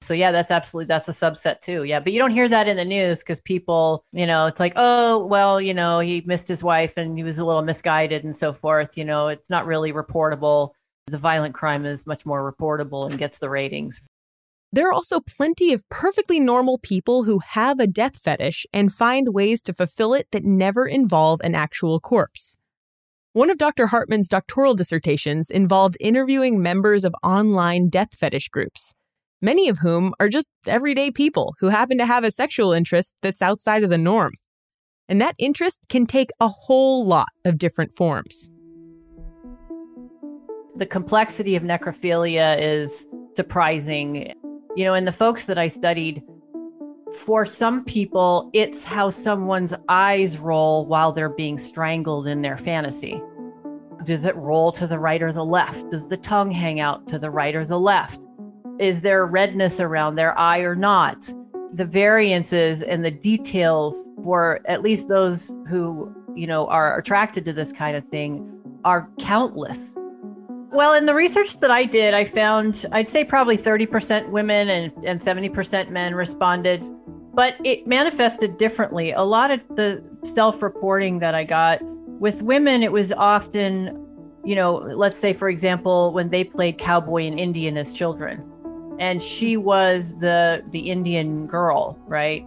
So 0.00 0.14
yeah, 0.14 0.30
that's 0.30 0.52
absolutely 0.52 0.86
that's 0.86 1.08
a 1.08 1.12
subset 1.12 1.60
too. 1.60 1.82
Yeah, 1.82 1.98
but 1.98 2.12
you 2.12 2.20
don't 2.20 2.30
hear 2.30 2.48
that 2.48 2.68
in 2.68 2.76
the 2.76 2.84
news 2.84 3.18
because 3.18 3.40
people, 3.40 4.04
you 4.12 4.26
know, 4.26 4.46
it's 4.46 4.60
like, 4.60 4.74
oh, 4.76 5.26
well, 5.26 5.60
you 5.60 5.74
know, 5.74 5.98
he 5.98 6.22
missed 6.24 6.46
his 6.46 6.62
wife 6.62 6.96
and 6.96 7.18
he 7.18 7.24
was 7.24 7.38
a 7.38 7.44
little 7.44 7.62
misguided 7.62 8.22
and 8.22 8.36
so 8.36 8.52
forth. 8.52 8.96
You 8.96 9.04
know, 9.04 9.26
it's 9.26 9.50
not 9.50 9.66
really 9.66 9.92
reportable. 9.92 10.70
The 11.08 11.18
violent 11.18 11.54
crime 11.54 11.84
is 11.84 12.06
much 12.06 12.24
more 12.24 12.50
reportable 12.52 13.10
and 13.10 13.18
gets 13.18 13.40
the 13.40 13.50
ratings. 13.50 14.00
There 14.72 14.88
are 14.88 14.92
also 14.92 15.20
plenty 15.20 15.72
of 15.72 15.88
perfectly 15.88 16.38
normal 16.38 16.78
people 16.78 17.24
who 17.24 17.40
have 17.40 17.80
a 17.80 17.86
death 17.88 18.16
fetish 18.16 18.66
and 18.72 18.92
find 18.92 19.34
ways 19.34 19.62
to 19.62 19.74
fulfill 19.74 20.14
it 20.14 20.28
that 20.30 20.44
never 20.44 20.86
involve 20.86 21.40
an 21.42 21.56
actual 21.56 21.98
corpse. 21.98 22.54
One 23.34 23.50
of 23.50 23.58
Dr. 23.58 23.88
Hartmann's 23.88 24.28
doctoral 24.28 24.76
dissertations 24.76 25.50
involved 25.50 25.96
interviewing 25.98 26.62
members 26.62 27.02
of 27.02 27.16
online 27.24 27.88
death 27.88 28.14
fetish 28.14 28.48
groups, 28.48 28.94
many 29.42 29.68
of 29.68 29.78
whom 29.78 30.14
are 30.20 30.28
just 30.28 30.50
everyday 30.68 31.10
people 31.10 31.56
who 31.58 31.66
happen 31.66 31.98
to 31.98 32.06
have 32.06 32.22
a 32.22 32.30
sexual 32.30 32.72
interest 32.72 33.16
that's 33.22 33.42
outside 33.42 33.82
of 33.82 33.90
the 33.90 33.98
norm. 33.98 34.34
And 35.08 35.20
that 35.20 35.34
interest 35.40 35.86
can 35.88 36.06
take 36.06 36.30
a 36.38 36.46
whole 36.46 37.04
lot 37.04 37.26
of 37.44 37.58
different 37.58 37.96
forms. 37.96 38.48
The 40.76 40.86
complexity 40.86 41.56
of 41.56 41.64
necrophilia 41.64 42.56
is 42.60 43.08
surprising 43.34 44.32
you 44.76 44.84
know, 44.84 44.94
and 44.94 45.06
the 45.06 45.12
folks 45.12 45.46
that 45.46 45.58
I 45.58 45.68
studied, 45.68 46.22
for 47.12 47.44
some 47.44 47.84
people, 47.84 48.50
it's 48.52 48.82
how 48.82 49.10
someone's 49.10 49.74
eyes 49.88 50.38
roll 50.38 50.86
while 50.86 51.12
they're 51.12 51.28
being 51.28 51.58
strangled 51.58 52.26
in 52.26 52.42
their 52.42 52.56
fantasy. 52.56 53.20
Does 54.04 54.24
it 54.24 54.36
roll 54.36 54.72
to 54.72 54.86
the 54.86 54.98
right 54.98 55.22
or 55.22 55.32
the 55.32 55.44
left? 55.44 55.90
Does 55.90 56.08
the 56.08 56.16
tongue 56.16 56.50
hang 56.50 56.80
out 56.80 57.06
to 57.08 57.18
the 57.18 57.30
right 57.30 57.54
or 57.54 57.64
the 57.64 57.78
left? 57.78 58.26
Is 58.78 59.02
there 59.02 59.26
redness 59.26 59.80
around 59.80 60.16
their 60.16 60.36
eye 60.38 60.60
or 60.60 60.74
not? 60.74 61.32
The 61.72 61.84
variances 61.84 62.82
and 62.82 63.04
the 63.04 63.10
details 63.10 64.08
for 64.22 64.60
at 64.66 64.82
least 64.82 65.08
those 65.08 65.54
who, 65.68 66.14
you 66.34 66.46
know, 66.46 66.66
are 66.68 66.98
attracted 66.98 67.44
to 67.44 67.52
this 67.52 67.72
kind 67.72 67.96
of 67.96 68.06
thing 68.08 68.50
are 68.84 69.08
countless. 69.18 69.94
Well, 70.74 70.94
in 70.94 71.06
the 71.06 71.14
research 71.14 71.60
that 71.60 71.70
I 71.70 71.84
did, 71.84 72.14
I 72.14 72.24
found 72.24 72.84
I'd 72.90 73.08
say 73.08 73.24
probably 73.24 73.56
30% 73.56 74.30
women 74.30 74.68
and, 74.68 74.92
and 75.04 75.20
70% 75.20 75.90
men 75.90 76.16
responded, 76.16 76.84
but 77.32 77.54
it 77.62 77.86
manifested 77.86 78.58
differently. 78.58 79.12
A 79.12 79.22
lot 79.22 79.52
of 79.52 79.60
the 79.76 80.02
self 80.24 80.64
reporting 80.64 81.20
that 81.20 81.32
I 81.32 81.44
got 81.44 81.78
with 82.18 82.42
women, 82.42 82.82
it 82.82 82.90
was 82.90 83.12
often, 83.12 84.04
you 84.44 84.56
know, 84.56 84.78
let's 84.78 85.16
say, 85.16 85.32
for 85.32 85.48
example, 85.48 86.12
when 86.12 86.30
they 86.30 86.42
played 86.42 86.76
cowboy 86.76 87.26
and 87.26 87.38
Indian 87.38 87.76
as 87.76 87.92
children, 87.92 88.42
and 88.98 89.22
she 89.22 89.56
was 89.56 90.18
the 90.18 90.64
the 90.72 90.90
Indian 90.90 91.46
girl, 91.46 91.96
right? 92.08 92.44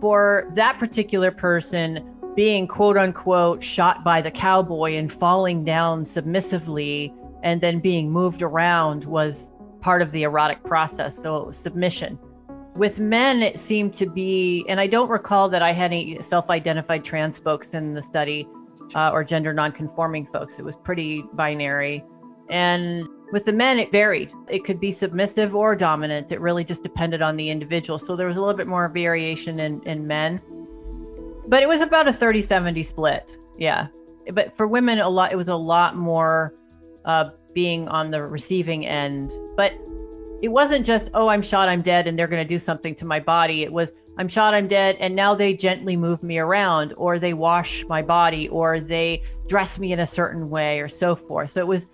For 0.00 0.48
that 0.54 0.78
particular 0.78 1.32
person, 1.32 2.08
being 2.36 2.68
quote 2.68 2.96
unquote 2.96 3.64
shot 3.64 4.04
by 4.04 4.20
the 4.20 4.30
cowboy 4.30 4.92
and 4.92 5.12
falling 5.12 5.64
down 5.64 6.04
submissively 6.04 7.12
and 7.44 7.60
then 7.60 7.78
being 7.78 8.10
moved 8.10 8.42
around 8.42 9.04
was 9.04 9.50
part 9.80 10.02
of 10.02 10.10
the 10.10 10.24
erotic 10.24 10.64
process. 10.64 11.16
So 11.16 11.50
submission. 11.50 12.18
With 12.74 12.98
men, 12.98 13.42
it 13.42 13.60
seemed 13.60 13.94
to 13.96 14.06
be, 14.06 14.64
and 14.68 14.80
I 14.80 14.88
don't 14.88 15.08
recall 15.08 15.48
that 15.50 15.62
I 15.62 15.72
had 15.72 15.92
any 15.92 16.20
self 16.22 16.50
identified 16.50 17.04
trans 17.04 17.38
folks 17.38 17.68
in 17.70 17.94
the 17.94 18.02
study 18.02 18.48
uh, 18.96 19.10
or 19.10 19.22
gender 19.22 19.52
non-conforming 19.52 20.26
folks. 20.32 20.58
It 20.58 20.64
was 20.64 20.74
pretty 20.74 21.22
binary. 21.34 22.02
And 22.50 23.06
with 23.30 23.44
the 23.44 23.52
men, 23.52 23.78
it 23.78 23.92
varied. 23.92 24.32
It 24.48 24.64
could 24.64 24.80
be 24.80 24.90
submissive 24.90 25.54
or 25.54 25.76
dominant. 25.76 26.32
It 26.32 26.40
really 26.40 26.64
just 26.64 26.82
depended 26.82 27.22
on 27.22 27.36
the 27.36 27.48
individual. 27.50 27.98
So 27.98 28.16
there 28.16 28.26
was 28.26 28.38
a 28.38 28.40
little 28.40 28.56
bit 28.56 28.66
more 28.66 28.88
variation 28.88 29.60
in, 29.60 29.82
in 29.82 30.06
men. 30.06 30.40
But 31.46 31.62
it 31.62 31.68
was 31.68 31.82
about 31.82 32.08
a 32.08 32.12
30 32.12 32.42
70 32.42 32.82
split. 32.82 33.36
Yeah. 33.58 33.88
But 34.32 34.56
for 34.56 34.66
women, 34.66 34.98
a 34.98 35.08
lot, 35.08 35.30
it 35.30 35.36
was 35.36 35.48
a 35.48 35.54
lot 35.54 35.94
more 35.94 36.54
uh, 37.04 37.30
being 37.52 37.88
on 37.88 38.10
the 38.10 38.22
receiving 38.22 38.86
end. 38.86 39.32
But 39.56 39.72
it 40.42 40.48
wasn't 40.48 40.84
just, 40.84 41.10
oh, 41.14 41.28
I'm 41.28 41.42
shot, 41.42 41.68
I'm 41.68 41.82
dead, 41.82 42.06
and 42.06 42.18
they're 42.18 42.26
going 42.28 42.42
to 42.42 42.48
do 42.48 42.58
something 42.58 42.94
to 42.96 43.06
my 43.06 43.20
body. 43.20 43.62
It 43.62 43.72
was, 43.72 43.92
I'm 44.18 44.28
shot, 44.28 44.54
I'm 44.54 44.68
dead, 44.68 44.96
and 45.00 45.16
now 45.16 45.34
they 45.34 45.54
gently 45.54 45.96
move 45.96 46.22
me 46.22 46.38
around, 46.38 46.92
or 46.96 47.18
they 47.18 47.32
wash 47.32 47.84
my 47.88 48.02
body, 48.02 48.48
or 48.48 48.80
they 48.80 49.22
dress 49.46 49.78
me 49.78 49.92
in 49.92 50.00
a 50.00 50.06
certain 50.06 50.50
way, 50.50 50.80
or 50.80 50.88
so 50.88 51.16
forth. 51.16 51.52
So 51.52 51.60
it 51.60 51.66
was, 51.66 51.88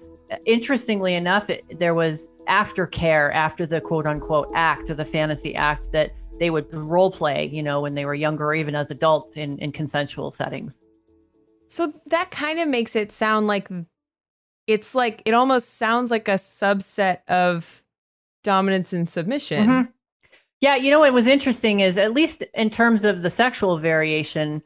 interestingly 0.47 1.15
enough, 1.15 1.51
it, 1.51 1.65
there 1.79 1.95
was 1.95 2.29
aftercare 2.49 3.33
after 3.33 3.67
the 3.67 3.81
quote 3.81 4.07
unquote 4.07 4.51
act 4.55 4.91
or 4.91 4.95
the 4.95 5.05
fantasy 5.05 5.55
act 5.55 5.93
that 5.93 6.13
they 6.41 6.51
would 6.51 6.73
role 6.73 7.11
play, 7.11 7.49
you 7.53 7.63
know, 7.63 7.81
when 7.81 7.95
they 7.95 8.05
were 8.05 8.15
younger 8.15 8.47
or 8.47 8.55
even 8.55 8.75
as 8.75 8.91
adults 8.91 9.37
in, 9.37 9.59
in 9.59 9.71
consensual 9.71 10.33
settings. 10.33 10.81
So 11.69 11.93
that 12.07 12.31
kind 12.31 12.59
of 12.59 12.67
makes 12.67 12.97
it 12.97 13.13
sound 13.13 13.47
like 13.47 13.69
it's 14.71 14.95
like 14.95 15.21
it 15.25 15.35
almost 15.35 15.79
sounds 15.79 16.13
like 16.13 16.29
a 16.29 16.35
subset 16.35 17.19
of 17.29 17.83
dominance 18.45 18.93
and 18.93 19.09
submission. 19.09 19.67
Mm-hmm. 19.67 19.91
Yeah, 20.61 20.77
you 20.77 20.91
know 20.91 21.01
what 21.01 21.13
was 21.13 21.27
interesting 21.27 21.81
is 21.81 21.99
at 21.99 22.13
least 22.13 22.45
in 22.55 22.71
terms 22.71 23.05
of 23.05 23.23
the 23.23 23.31
sexual 23.31 23.79
variation, 23.79 24.63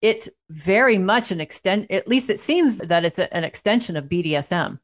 it's 0.00 0.28
very 0.50 0.96
much 0.96 1.32
an 1.32 1.40
extent. 1.40 1.90
At 1.90 2.06
least 2.06 2.30
it 2.30 2.38
seems 2.38 2.78
that 2.78 3.04
it's 3.04 3.18
a, 3.18 3.34
an 3.34 3.42
extension 3.42 3.96
of 3.96 4.04
BDSM. 4.04 4.78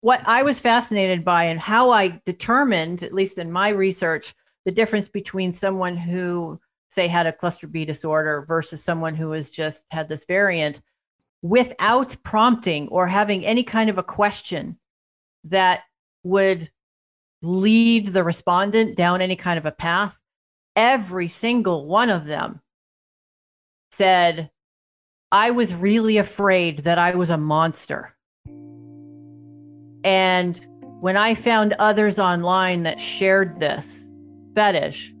What 0.00 0.22
I 0.26 0.42
was 0.42 0.58
fascinated 0.58 1.24
by 1.24 1.44
and 1.44 1.60
how 1.60 1.90
I 1.90 2.20
determined, 2.24 3.02
at 3.04 3.14
least 3.14 3.38
in 3.38 3.52
my 3.52 3.68
research, 3.68 4.34
the 4.64 4.72
difference 4.72 5.08
between 5.08 5.54
someone 5.54 5.96
who 5.96 6.60
say 6.88 7.06
had 7.06 7.26
a 7.26 7.32
cluster 7.32 7.68
B 7.68 7.84
disorder 7.84 8.44
versus 8.48 8.82
someone 8.82 9.14
who 9.14 9.30
has 9.32 9.50
just 9.50 9.84
had 9.90 10.08
this 10.08 10.24
variant 10.24 10.80
without 11.42 12.16
prompting 12.22 12.88
or 12.88 13.06
having 13.06 13.44
any 13.44 13.62
kind 13.62 13.90
of 13.90 13.98
a 13.98 14.02
question 14.02 14.78
that 15.44 15.82
would 16.22 16.70
lead 17.42 18.08
the 18.08 18.24
respondent 18.24 18.96
down 18.96 19.20
any 19.20 19.36
kind 19.36 19.58
of 19.58 19.66
a 19.66 19.70
path, 19.70 20.18
every 20.74 21.28
single 21.28 21.86
one 21.86 22.10
of 22.10 22.24
them 22.24 22.60
said, 23.92 24.50
I 25.32 25.50
was 25.50 25.74
really 25.74 26.18
afraid 26.18 26.80
that 26.80 26.98
I 26.98 27.14
was 27.14 27.30
a 27.30 27.36
monster. 27.36 28.14
And 30.04 30.64
when 31.00 31.16
I 31.16 31.34
found 31.34 31.74
others 31.74 32.18
online 32.18 32.84
that 32.84 33.00
shared 33.00 33.58
this 33.58 34.08
fetish 34.54 35.12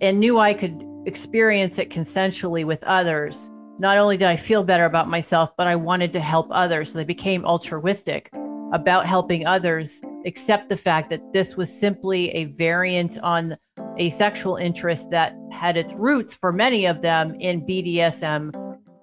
and 0.00 0.20
knew 0.20 0.38
I 0.38 0.52
could 0.54 0.84
experience 1.06 1.78
it 1.78 1.90
consensually 1.90 2.64
with 2.64 2.82
others, 2.84 3.50
not 3.78 3.98
only 3.98 4.16
did 4.16 4.28
I 4.28 4.36
feel 4.36 4.62
better 4.62 4.84
about 4.84 5.08
myself, 5.08 5.50
but 5.56 5.66
I 5.66 5.76
wanted 5.76 6.12
to 6.12 6.20
help 6.20 6.48
others. 6.50 6.92
So 6.92 6.98
they 6.98 7.04
became 7.04 7.44
altruistic 7.44 8.30
about 8.72 9.06
helping 9.06 9.46
others 9.46 10.00
accept 10.26 10.68
the 10.68 10.76
fact 10.76 11.10
that 11.10 11.32
this 11.32 11.56
was 11.56 11.72
simply 11.72 12.30
a 12.30 12.44
variant 12.44 13.18
on 13.18 13.56
a 13.96 14.10
sexual 14.10 14.56
interest 14.56 15.10
that 15.10 15.36
had 15.52 15.76
its 15.76 15.92
roots 15.94 16.34
for 16.34 16.52
many 16.52 16.86
of 16.86 17.02
them 17.02 17.34
in 17.40 17.64
BDSM 17.66 18.52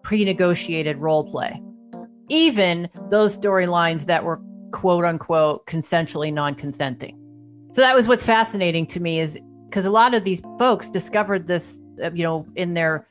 pre 0.03 0.25
negotiated 0.25 0.97
role 0.97 1.29
play. 1.29 1.61
Even 2.29 2.89
those 3.09 3.37
storylines 3.37 4.05
that 4.05 4.23
were 4.23 4.41
quote 4.71 5.05
unquote 5.05 5.65
consensually 5.67 6.33
non 6.33 6.55
consenting. 6.55 7.17
So 7.73 7.81
that 7.81 7.95
was 7.95 8.07
what's 8.07 8.25
fascinating 8.25 8.85
to 8.87 8.99
me 8.99 9.19
is 9.19 9.37
because 9.69 9.85
a 9.85 9.89
lot 9.89 10.13
of 10.13 10.23
these 10.23 10.41
folks 10.59 10.89
discovered 10.89 11.47
this, 11.47 11.79
uh, 12.03 12.11
you 12.11 12.23
know, 12.23 12.45
in 12.55 12.73
their 12.73 13.07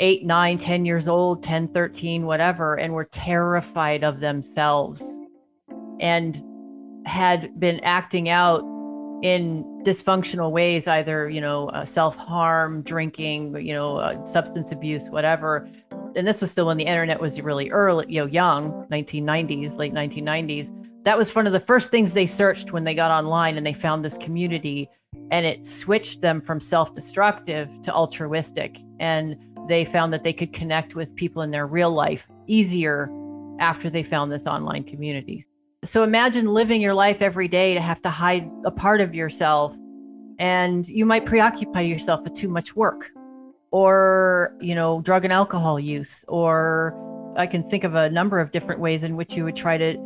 eight, 0.00 0.24
nine, 0.24 0.58
10 0.58 0.84
years 0.84 1.08
old, 1.08 1.42
10, 1.42 1.68
13, 1.68 2.26
whatever, 2.26 2.76
and 2.76 2.92
were 2.92 3.04
terrified 3.04 4.04
of 4.04 4.20
themselves 4.20 5.02
and 6.00 6.42
had 7.06 7.58
been 7.58 7.80
acting 7.80 8.28
out 8.28 8.62
in 9.22 9.64
dysfunctional 9.84 10.50
ways, 10.50 10.86
either, 10.86 11.30
you 11.30 11.40
know, 11.40 11.68
uh, 11.70 11.84
self 11.84 12.16
harm, 12.16 12.82
drinking, 12.82 13.56
you 13.56 13.72
know, 13.72 13.96
uh, 13.98 14.24
substance 14.24 14.72
abuse, 14.72 15.08
whatever. 15.08 15.68
And 16.16 16.26
this 16.26 16.40
was 16.40 16.50
still 16.50 16.66
when 16.66 16.76
the 16.76 16.84
internet 16.84 17.20
was 17.20 17.40
really 17.40 17.70
early, 17.70 18.06
you 18.08 18.20
know, 18.20 18.26
young, 18.26 18.86
1990s, 18.90 19.76
late 19.76 19.92
1990s. 19.92 20.70
That 21.04 21.18
was 21.18 21.34
one 21.34 21.46
of 21.46 21.52
the 21.52 21.60
first 21.60 21.90
things 21.90 22.12
they 22.12 22.26
searched 22.26 22.72
when 22.72 22.84
they 22.84 22.94
got 22.94 23.10
online 23.10 23.56
and 23.56 23.66
they 23.66 23.72
found 23.74 24.04
this 24.04 24.16
community 24.16 24.88
and 25.30 25.46
it 25.46 25.66
switched 25.66 26.20
them 26.20 26.40
from 26.40 26.60
self 26.60 26.94
destructive 26.94 27.68
to 27.82 27.92
altruistic. 27.92 28.78
And 29.00 29.36
they 29.68 29.84
found 29.84 30.12
that 30.12 30.22
they 30.22 30.32
could 30.32 30.52
connect 30.52 30.94
with 30.94 31.14
people 31.14 31.42
in 31.42 31.50
their 31.50 31.66
real 31.66 31.90
life 31.90 32.26
easier 32.46 33.10
after 33.60 33.88
they 33.88 34.02
found 34.02 34.30
this 34.30 34.46
online 34.46 34.84
community. 34.84 35.46
So 35.84 36.02
imagine 36.02 36.46
living 36.48 36.80
your 36.80 36.94
life 36.94 37.22
every 37.22 37.48
day 37.48 37.74
to 37.74 37.80
have 37.80 38.00
to 38.02 38.10
hide 38.10 38.50
a 38.64 38.70
part 38.70 39.00
of 39.00 39.14
yourself 39.14 39.76
and 40.38 40.88
you 40.88 41.06
might 41.06 41.26
preoccupy 41.26 41.82
yourself 41.82 42.22
with 42.24 42.34
too 42.34 42.48
much 42.48 42.74
work 42.74 43.10
or, 43.70 44.56
you 44.60 44.74
know, 44.74 45.00
drug 45.02 45.24
and 45.24 45.32
alcohol 45.32 45.78
use 45.78 46.24
or 46.26 46.94
I 47.36 47.46
can 47.46 47.62
think 47.62 47.84
of 47.84 47.94
a 47.94 48.08
number 48.08 48.40
of 48.40 48.50
different 48.50 48.80
ways 48.80 49.04
in 49.04 49.16
which 49.16 49.34
you 49.34 49.44
would 49.44 49.56
try 49.56 49.76
to 49.76 49.96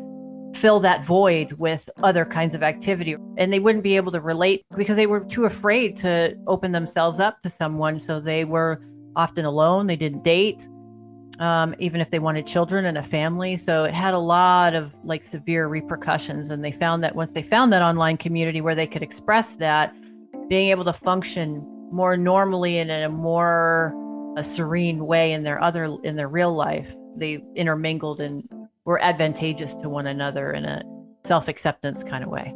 fill 0.55 0.81
that 0.81 1.05
void 1.05 1.53
with 1.53 1.89
other 2.03 2.25
kinds 2.25 2.55
of 2.55 2.63
activity 2.63 3.17
and 3.37 3.53
they 3.53 3.61
wouldn't 3.61 3.85
be 3.85 3.97
able 3.97 4.11
to 4.13 4.21
relate 4.21 4.65
because 4.77 4.97
they 4.97 5.07
were 5.07 5.21
too 5.21 5.45
afraid 5.45 5.95
to 5.97 6.37
open 6.47 6.73
themselves 6.73 7.21
up 7.21 7.41
to 7.43 7.51
someone 7.51 8.01
so 8.01 8.19
they 8.19 8.45
were 8.45 8.83
often 9.19 9.45
alone. 9.45 9.87
They 9.87 9.97
didn't 9.97 10.25
date, 10.25 10.67
um, 11.41 11.75
even 11.79 12.01
if 12.01 12.09
they 12.11 12.21
wanted 12.21 12.47
children 12.47 12.87
and 12.87 12.97
a 12.97 13.03
family. 13.03 13.59
So 13.59 13.85
it 13.85 13.93
had 13.93 14.15
a 14.15 14.19
lot 14.19 14.75
of 14.75 14.95
like 15.05 15.25
severe 15.25 15.67
repercussions. 15.67 16.49
And 16.49 16.65
they 16.65 16.73
found 16.73 17.03
that 17.05 17.15
once 17.15 17.33
they 17.33 17.43
found 17.43 17.73
that 17.75 17.83
online 17.83 18.17
community 18.17 18.61
where 18.63 18.75
they 18.75 18.87
could 18.87 19.03
express 19.03 19.55
that, 19.57 19.95
being 20.49 20.71
able 20.71 20.85
to 20.85 20.95
function 20.95 21.67
more 21.93 22.17
normally 22.17 22.79
and 22.79 22.91
in 22.91 23.03
a 23.03 23.09
more 23.09 23.95
a 24.37 24.45
serene 24.45 25.07
way 25.07 25.33
in 25.33 25.43
their 25.43 25.61
other 25.61 25.97
in 26.05 26.17
their 26.17 26.29
real 26.29 26.55
life. 26.55 26.95
They 27.17 27.43
intermingled 27.57 28.21
and 28.21 28.49
were 28.85 29.01
advantageous 29.03 29.75
to 29.77 29.89
one 29.89 30.07
another 30.07 30.53
in 30.53 30.65
a 30.65 30.83
self-acceptance 31.25 32.05
kind 32.05 32.23
of 32.23 32.31
way. 32.31 32.55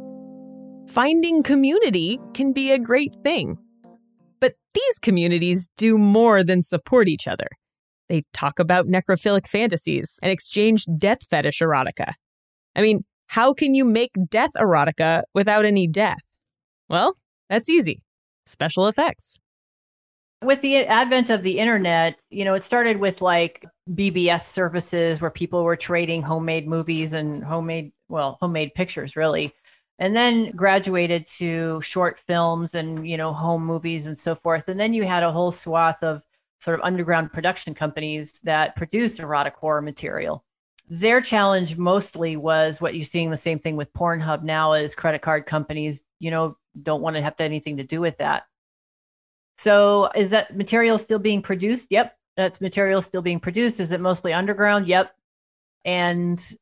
Finding 0.89 1.43
community 1.43 2.19
can 2.33 2.53
be 2.53 2.71
a 2.71 2.79
great 2.79 3.15
thing. 3.23 3.57
But 4.43 4.55
these 4.73 4.99
communities 5.01 5.69
do 5.77 5.97
more 5.97 6.43
than 6.43 6.63
support 6.63 7.07
each 7.07 7.29
other. 7.29 7.47
They 8.09 8.23
talk 8.33 8.59
about 8.59 8.87
necrophilic 8.87 9.47
fantasies 9.47 10.19
and 10.21 10.33
exchange 10.33 10.85
death 10.97 11.19
fetish 11.29 11.61
erotica. 11.61 12.11
I 12.75 12.81
mean, 12.81 13.05
how 13.27 13.53
can 13.53 13.73
you 13.73 13.85
make 13.85 14.11
death 14.29 14.49
erotica 14.57 15.21
without 15.33 15.63
any 15.63 15.87
death? 15.87 16.19
Well, 16.89 17.15
that's 17.49 17.69
easy 17.69 18.01
special 18.45 18.87
effects. 18.87 19.39
With 20.43 20.59
the 20.59 20.87
advent 20.87 21.29
of 21.29 21.43
the 21.43 21.57
internet, 21.57 22.19
you 22.29 22.43
know, 22.43 22.53
it 22.53 22.65
started 22.65 22.97
with 22.97 23.21
like 23.21 23.65
BBS 23.89 24.41
services 24.41 25.21
where 25.21 25.31
people 25.31 25.63
were 25.63 25.77
trading 25.77 26.21
homemade 26.21 26.67
movies 26.67 27.13
and 27.13 27.45
homemade, 27.45 27.93
well, 28.09 28.37
homemade 28.41 28.73
pictures, 28.73 29.15
really 29.15 29.53
and 29.99 30.15
then 30.15 30.51
graduated 30.51 31.27
to 31.27 31.81
short 31.81 32.19
films 32.19 32.75
and 32.75 33.07
you 33.07 33.17
know 33.17 33.33
home 33.33 33.65
movies 33.65 34.05
and 34.05 34.17
so 34.17 34.35
forth. 34.35 34.67
And 34.67 34.79
then 34.79 34.93
you 34.93 35.03
had 35.03 35.23
a 35.23 35.31
whole 35.31 35.51
swath 35.51 36.03
of 36.03 36.23
sort 36.59 36.79
of 36.79 36.85
underground 36.85 37.33
production 37.33 37.73
companies 37.73 38.39
that 38.41 38.75
produced 38.75 39.19
erotic 39.19 39.55
horror 39.55 39.81
material. 39.81 40.43
Their 40.89 41.21
challenge 41.21 41.77
mostly 41.77 42.35
was 42.35 42.81
what 42.81 42.95
you're 42.95 43.05
seeing 43.05 43.31
the 43.31 43.37
same 43.37 43.59
thing 43.59 43.75
with 43.75 43.93
pornhub 43.93 44.43
now 44.43 44.73
is 44.73 44.95
credit 44.95 45.21
card 45.21 45.45
companies 45.45 46.03
you 46.19 46.31
know 46.31 46.57
don't 46.81 47.01
want 47.01 47.15
to 47.15 47.21
have 47.21 47.35
anything 47.39 47.77
to 47.77 47.83
do 47.83 48.01
with 48.01 48.17
that. 48.17 48.43
So 49.57 50.09
is 50.15 50.31
that 50.31 50.57
material 50.57 50.97
still 50.97 51.19
being 51.19 51.41
produced? 51.41 51.87
Yep 51.91 52.17
that's 52.35 52.61
material 52.61 53.01
still 53.01 53.21
being 53.21 53.39
produced. 53.39 53.79
Is 53.79 53.91
it 53.91 54.01
mostly 54.01 54.33
underground? 54.33 54.87
Yep. 54.87 55.13
And 55.85 56.57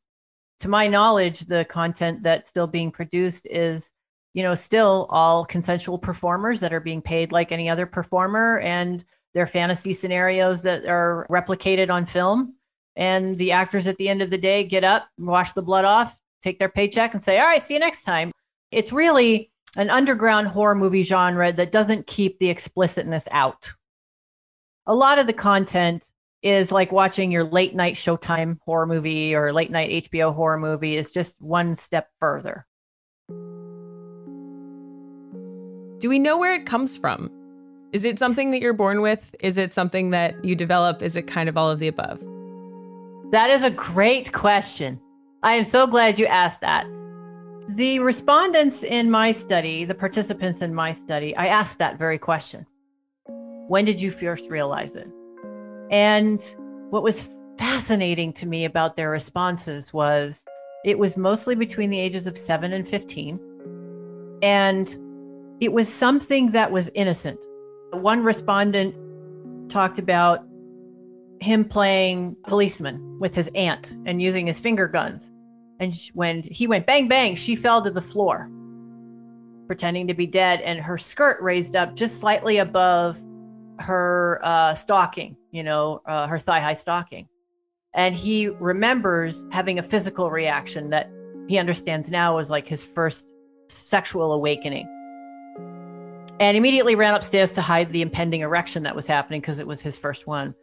to 0.62 0.68
my 0.68 0.86
knowledge, 0.86 1.40
the 1.40 1.64
content 1.64 2.22
that's 2.22 2.48
still 2.48 2.68
being 2.68 2.92
produced 2.92 3.48
is, 3.50 3.90
you 4.32 4.44
know, 4.44 4.54
still 4.54 5.08
all 5.10 5.44
consensual 5.44 5.98
performers 5.98 6.60
that 6.60 6.72
are 6.72 6.78
being 6.78 7.02
paid 7.02 7.32
like 7.32 7.50
any 7.50 7.68
other 7.68 7.84
performer 7.84 8.60
and 8.60 9.04
their 9.34 9.48
fantasy 9.48 9.92
scenarios 9.92 10.62
that 10.62 10.84
are 10.86 11.26
replicated 11.28 11.90
on 11.90 12.06
film. 12.06 12.54
And 12.94 13.36
the 13.38 13.50
actors 13.50 13.88
at 13.88 13.96
the 13.96 14.08
end 14.08 14.22
of 14.22 14.30
the 14.30 14.38
day 14.38 14.62
get 14.62 14.84
up, 14.84 15.08
wash 15.18 15.52
the 15.52 15.62
blood 15.62 15.84
off, 15.84 16.16
take 16.42 16.60
their 16.60 16.68
paycheck, 16.68 17.12
and 17.12 17.24
say, 17.24 17.40
All 17.40 17.46
right, 17.46 17.60
see 17.60 17.74
you 17.74 17.80
next 17.80 18.02
time. 18.02 18.30
It's 18.70 18.92
really 18.92 19.50
an 19.76 19.90
underground 19.90 20.46
horror 20.46 20.76
movie 20.76 21.02
genre 21.02 21.52
that 21.52 21.72
doesn't 21.72 22.06
keep 22.06 22.38
the 22.38 22.50
explicitness 22.50 23.26
out. 23.32 23.72
A 24.86 24.94
lot 24.94 25.18
of 25.18 25.26
the 25.26 25.32
content 25.32 26.08
is 26.42 26.72
like 26.72 26.90
watching 26.90 27.30
your 27.30 27.44
late 27.44 27.74
night 27.74 27.94
Showtime 27.94 28.58
horror 28.64 28.86
movie 28.86 29.34
or 29.34 29.52
late 29.52 29.70
night 29.70 30.04
HBO 30.10 30.34
horror 30.34 30.58
movie 30.58 30.96
is 30.96 31.10
just 31.10 31.40
one 31.40 31.76
step 31.76 32.08
further. 32.18 32.66
Do 35.98 36.08
we 36.08 36.18
know 36.18 36.36
where 36.38 36.54
it 36.54 36.66
comes 36.66 36.98
from? 36.98 37.30
Is 37.92 38.04
it 38.04 38.18
something 38.18 38.50
that 38.50 38.60
you're 38.60 38.72
born 38.72 39.02
with? 39.02 39.34
Is 39.40 39.56
it 39.56 39.72
something 39.72 40.10
that 40.10 40.44
you 40.44 40.56
develop? 40.56 41.00
Is 41.02 41.14
it 41.14 41.28
kind 41.28 41.48
of 41.48 41.56
all 41.56 41.70
of 41.70 41.78
the 41.78 41.86
above? 41.88 42.20
That 43.30 43.50
is 43.50 43.62
a 43.62 43.70
great 43.70 44.32
question. 44.32 45.00
I 45.44 45.54
am 45.54 45.64
so 45.64 45.86
glad 45.86 46.18
you 46.18 46.26
asked 46.26 46.60
that. 46.62 46.86
The 47.68 48.00
respondents 48.00 48.82
in 48.82 49.10
my 49.10 49.32
study, 49.32 49.84
the 49.84 49.94
participants 49.94 50.60
in 50.60 50.74
my 50.74 50.92
study, 50.92 51.36
I 51.36 51.46
asked 51.46 51.78
that 51.78 51.98
very 51.98 52.18
question. 52.18 52.66
When 53.68 53.84
did 53.84 54.00
you 54.00 54.10
first 54.10 54.50
realize 54.50 54.96
it? 54.96 55.08
And 55.92 56.42
what 56.90 57.02
was 57.02 57.28
fascinating 57.58 58.32
to 58.34 58.46
me 58.46 58.64
about 58.64 58.96
their 58.96 59.10
responses 59.10 59.92
was 59.92 60.42
it 60.84 60.98
was 60.98 61.16
mostly 61.16 61.54
between 61.54 61.90
the 61.90 62.00
ages 62.00 62.26
of 62.26 62.36
7 62.36 62.72
and 62.72 62.88
15. 62.88 63.38
And 64.42 64.96
it 65.60 65.72
was 65.72 65.92
something 65.92 66.50
that 66.52 66.72
was 66.72 66.90
innocent. 66.94 67.38
One 67.92 68.24
respondent 68.24 68.94
talked 69.70 69.98
about 69.98 70.44
him 71.40 71.64
playing 71.64 72.36
policeman 72.46 73.18
with 73.20 73.34
his 73.34 73.50
aunt 73.54 73.92
and 74.06 74.22
using 74.22 74.46
his 74.46 74.58
finger 74.58 74.88
guns. 74.88 75.30
And 75.78 75.94
when 76.14 76.42
he 76.42 76.66
went 76.66 76.86
bang, 76.86 77.06
bang, 77.06 77.34
she 77.34 77.54
fell 77.54 77.82
to 77.82 77.90
the 77.90 78.00
floor, 78.00 78.50
pretending 79.66 80.06
to 80.06 80.14
be 80.14 80.26
dead, 80.26 80.60
and 80.62 80.80
her 80.80 80.96
skirt 80.96 81.40
raised 81.40 81.76
up 81.76 81.94
just 81.94 82.18
slightly 82.18 82.58
above 82.58 83.22
her 83.82 84.40
uh, 84.42 84.74
stocking, 84.74 85.36
you 85.50 85.62
know, 85.62 86.00
uh, 86.06 86.26
her 86.26 86.38
thigh 86.38 86.60
high 86.60 86.74
stocking. 86.74 87.28
And 87.94 88.14
he 88.14 88.48
remembers 88.48 89.44
having 89.52 89.78
a 89.78 89.82
physical 89.82 90.30
reaction 90.30 90.90
that 90.90 91.10
he 91.48 91.58
understands 91.58 92.10
now 92.10 92.36
was 92.36 92.50
like 92.50 92.66
his 92.66 92.82
first 92.82 93.30
sexual 93.68 94.32
awakening. 94.32 94.88
And 96.40 96.56
immediately 96.56 96.94
ran 96.94 97.14
upstairs 97.14 97.52
to 97.52 97.60
hide 97.60 97.92
the 97.92 98.02
impending 98.02 98.40
erection 98.40 98.82
that 98.84 98.96
was 98.96 99.06
happening 99.06 99.40
because 99.40 99.58
it 99.58 99.66
was 99.66 99.80
his 99.80 99.96
first 99.96 100.26
one. 100.26 100.54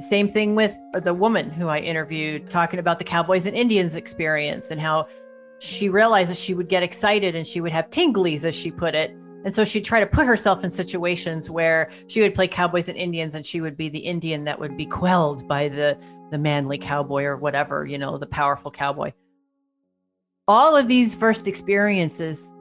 Same 0.00 0.26
thing 0.26 0.54
with 0.54 0.74
the 1.02 1.12
woman 1.12 1.50
who 1.50 1.68
I 1.68 1.78
interviewed 1.78 2.48
talking 2.48 2.80
about 2.80 2.98
the 2.98 3.04
Cowboys 3.04 3.46
and 3.46 3.54
Indians 3.54 3.94
experience 3.94 4.70
and 4.70 4.80
how 4.80 5.06
she 5.60 5.88
realized 5.88 6.30
that 6.30 6.38
she 6.38 6.54
would 6.54 6.68
get 6.68 6.82
excited 6.82 7.36
and 7.36 7.46
she 7.46 7.60
would 7.60 7.72
have 7.72 7.90
tinglies, 7.90 8.44
as 8.44 8.54
she 8.54 8.70
put 8.70 8.94
it, 8.94 9.14
and 9.44 9.52
so 9.52 9.64
she'd 9.64 9.84
try 9.84 10.00
to 10.00 10.06
put 10.06 10.26
herself 10.26 10.62
in 10.62 10.70
situations 10.70 11.50
where 11.50 11.90
she 12.06 12.20
would 12.20 12.34
play 12.34 12.46
cowboys 12.46 12.88
and 12.88 12.96
Indians 12.96 13.34
and 13.34 13.44
she 13.44 13.60
would 13.60 13.76
be 13.76 13.88
the 13.88 13.98
Indian 13.98 14.44
that 14.44 14.58
would 14.58 14.76
be 14.76 14.86
quelled 14.86 15.48
by 15.48 15.68
the, 15.68 15.98
the 16.30 16.38
manly 16.38 16.78
cowboy 16.78 17.24
or 17.24 17.36
whatever, 17.36 17.84
you 17.84 17.98
know, 17.98 18.18
the 18.18 18.26
powerful 18.26 18.70
cowboy. 18.70 19.12
All 20.46 20.76
of 20.76 20.86
these 20.86 21.14
first 21.14 21.48
experiences 21.48 22.52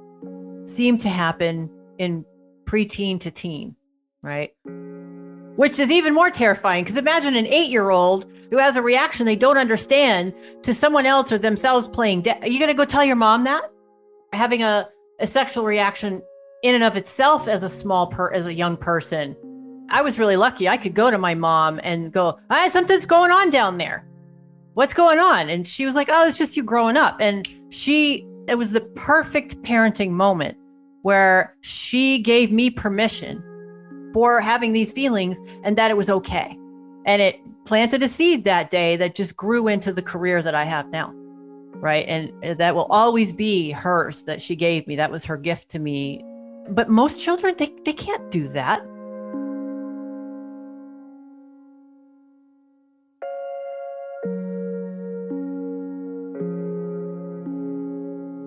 seem 0.66 0.98
to 1.00 1.10
happen 1.10 1.70
in 2.00 2.26
preteen 2.66 3.20
to 3.20 3.32
teen, 3.32 3.76
right? 4.24 4.54
Which 5.56 5.78
is 5.78 5.92
even 5.92 6.14
more 6.14 6.32
terrifying 6.32 6.84
because 6.84 6.98
imagine 6.98 7.36
an 7.36 7.46
eight 7.46 7.70
year 7.70 7.90
old 7.90 8.32
who 8.50 8.58
has 8.58 8.76
a 8.76 8.82
reaction 8.82 9.26
they 9.26 9.36
don't 9.36 9.58
understand 9.58 10.34
to 10.64 10.74
someone 10.74 11.06
else 11.06 11.32
or 11.32 11.38
themselves 11.38 11.88
playing. 11.88 12.28
Are 12.28 12.48
you 12.48 12.58
going 12.58 12.72
to 12.72 12.78
go 12.78 12.86
tell 12.86 13.04
your 13.04 13.16
mom 13.16 13.44
that? 13.44 13.72
Having 14.34 14.64
a, 14.64 14.90
a 15.20 15.28
sexual 15.28 15.66
reaction 15.66 16.22
in 16.64 16.76
and 16.76 16.84
of 16.84 16.98
itself 16.98 17.48
as 17.48 17.64
a 17.64 17.70
small 17.70 18.08
per 18.08 18.32
as 18.34 18.46
a 18.46 18.54
young 18.54 18.78
person 18.78 19.36
i 19.92 20.02
was 20.02 20.18
really 20.18 20.38
lucky. 20.38 20.68
I 20.68 20.78
could 20.78 20.96
go 20.96 21.12
to 21.12 21.18
my 21.18 21.36
mom 21.36 21.80
and 21.84 22.12
go 22.12 22.40
ah, 22.50 22.68
something's 22.70 23.06
going 23.06 23.30
on 23.30 23.50
down 23.50 23.78
there. 23.78 24.08
What's 24.74 24.94
going 24.94 25.20
on? 25.20 25.50
And 25.50 25.68
she 25.68 25.86
was 25.86 25.96
like 25.96 26.08
oh 26.10 26.26
it's 26.28 26.38
just 26.38 26.58
you 26.58 26.64
growing 26.64 26.98
up. 26.98 27.18
And 27.20 27.48
she 27.70 28.26
it 28.48 28.56
was 28.56 28.72
the 28.72 28.82
perfect 28.82 29.62
parenting 29.62 30.12
moment 30.12 30.58
where 31.04 31.56
she 31.62 32.20
gave 32.20 32.52
me 32.52 32.70
permission 32.70 33.44
for 34.14 34.42
having 34.42 34.74
these 34.74 34.92
feelings 34.92 35.40
and 35.64 35.78
that 35.78 35.92
it 35.92 35.98
was 35.98 36.10
okay. 36.10 36.58
And 37.06 37.22
it 37.22 37.40
planted 37.66 38.02
a 38.02 38.08
seed 38.08 38.46
that 38.46 38.72
day 38.72 38.96
that 38.96 39.16
just 39.16 39.36
grew 39.36 39.68
into 39.68 39.94
the 39.94 40.02
career 40.02 40.42
that 40.42 40.56
i 40.56 40.64
have 40.64 40.90
now 40.90 41.14
right? 41.76 42.06
And 42.08 42.60
that 42.60 42.76
will 42.76 42.86
always 42.92 43.32
be 43.32 43.72
hers 43.72 44.22
that 44.26 44.40
she 44.40 44.56
gave 44.56 44.86
me. 44.86 44.96
That 44.98 45.10
was 45.10 45.26
her 45.26 45.36
gift 45.36 45.70
to 45.70 45.80
me 45.80 46.24
but 46.72 46.90
most 46.90 47.22
children, 47.22 47.56
they, 47.58 47.74
they 47.86 47.94
can't 47.94 48.32
do 48.32 48.48
that. 48.50 48.82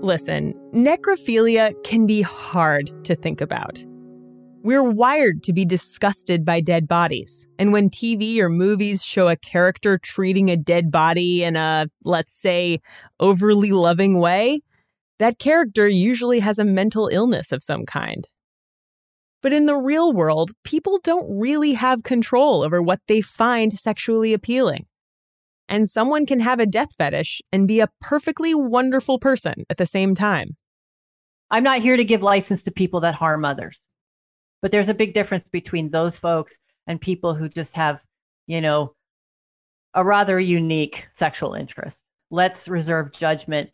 Listen, 0.03 0.53
necrophilia 0.75 1.73
can 1.83 2.07
be 2.07 2.21
hard 2.21 2.91
to 3.05 3.15
think 3.15 3.41
about. 3.41 3.83
We're 4.63 4.83
wired 4.83 5.43
to 5.45 5.53
be 5.53 5.65
disgusted 5.67 6.45
by 6.45 6.61
dead 6.61 6.89
bodies. 6.89 7.49
And 7.59 7.73
when 7.73 7.91
TV 7.91 8.39
or 8.39 8.49
movies 8.49 9.05
show 9.05 9.29
a 9.29 9.37
character 9.37 9.99
treating 9.99 10.51
a 10.51 10.57
dead 10.57 10.91
body 10.91 11.43
in 11.43 11.57
a, 11.57 11.87
let's 12.05 12.33
say, 12.33 12.81
overly 13.21 13.73
loving 13.73 14.21
way, 14.21 14.61
that 15.18 15.38
character 15.38 15.88
usually 15.88 16.40
has 16.40 16.59
a 16.59 16.64
mental 16.64 17.09
illness 17.09 17.53
of 17.53 17.62
some 17.62 17.85
kind. 17.87 18.24
But 19.42 19.53
in 19.53 19.66
the 19.66 19.77
real 19.77 20.12
world, 20.12 20.53
people 20.64 21.00
don't 21.05 21.38
really 21.38 21.74
have 21.74 22.03
control 22.03 22.62
over 22.62 22.81
what 22.81 23.00
they 23.09 23.20
find 23.20 23.72
sexually 23.72 24.33
appealing. 24.33 24.87
And 25.68 25.88
someone 25.88 26.27
can 26.27 26.40
have 26.40 26.61
a 26.61 26.66
death 26.66 26.94
fetish 26.96 27.42
and 27.53 27.68
be 27.68 27.81
a 27.81 27.90
perfectly 28.00 28.55
wonderful 28.55 29.18
person 29.18 29.64
at 29.68 29.77
the 29.77 29.87
same 29.87 30.14
time. 30.14 30.57
I'm 31.50 31.62
not 31.62 31.81
here 31.81 31.96
to 31.96 32.05
give 32.05 32.22
license 32.22 32.62
to 32.64 32.70
people 32.70 33.00
that 33.00 33.14
harm 33.14 33.44
others. 33.44 33.83
But 34.62 34.72
there's 34.72 34.88
a 34.88 34.94
big 34.94 35.14
difference 35.14 35.44
between 35.44 35.90
those 35.90 36.18
folks 36.18 36.59
and 36.87 37.00
people 37.00 37.35
who 37.35 37.48
just 37.48 37.77
have, 37.77 38.03
you 38.46 38.61
know, 38.61 38.94
a 39.92 40.05
rather 40.05 40.40
unique 40.40 41.07
sexual 41.12 41.55
interest. 41.55 42.03
Let's 42.31 42.66
reserve 42.66 43.12
judgment 43.12 43.70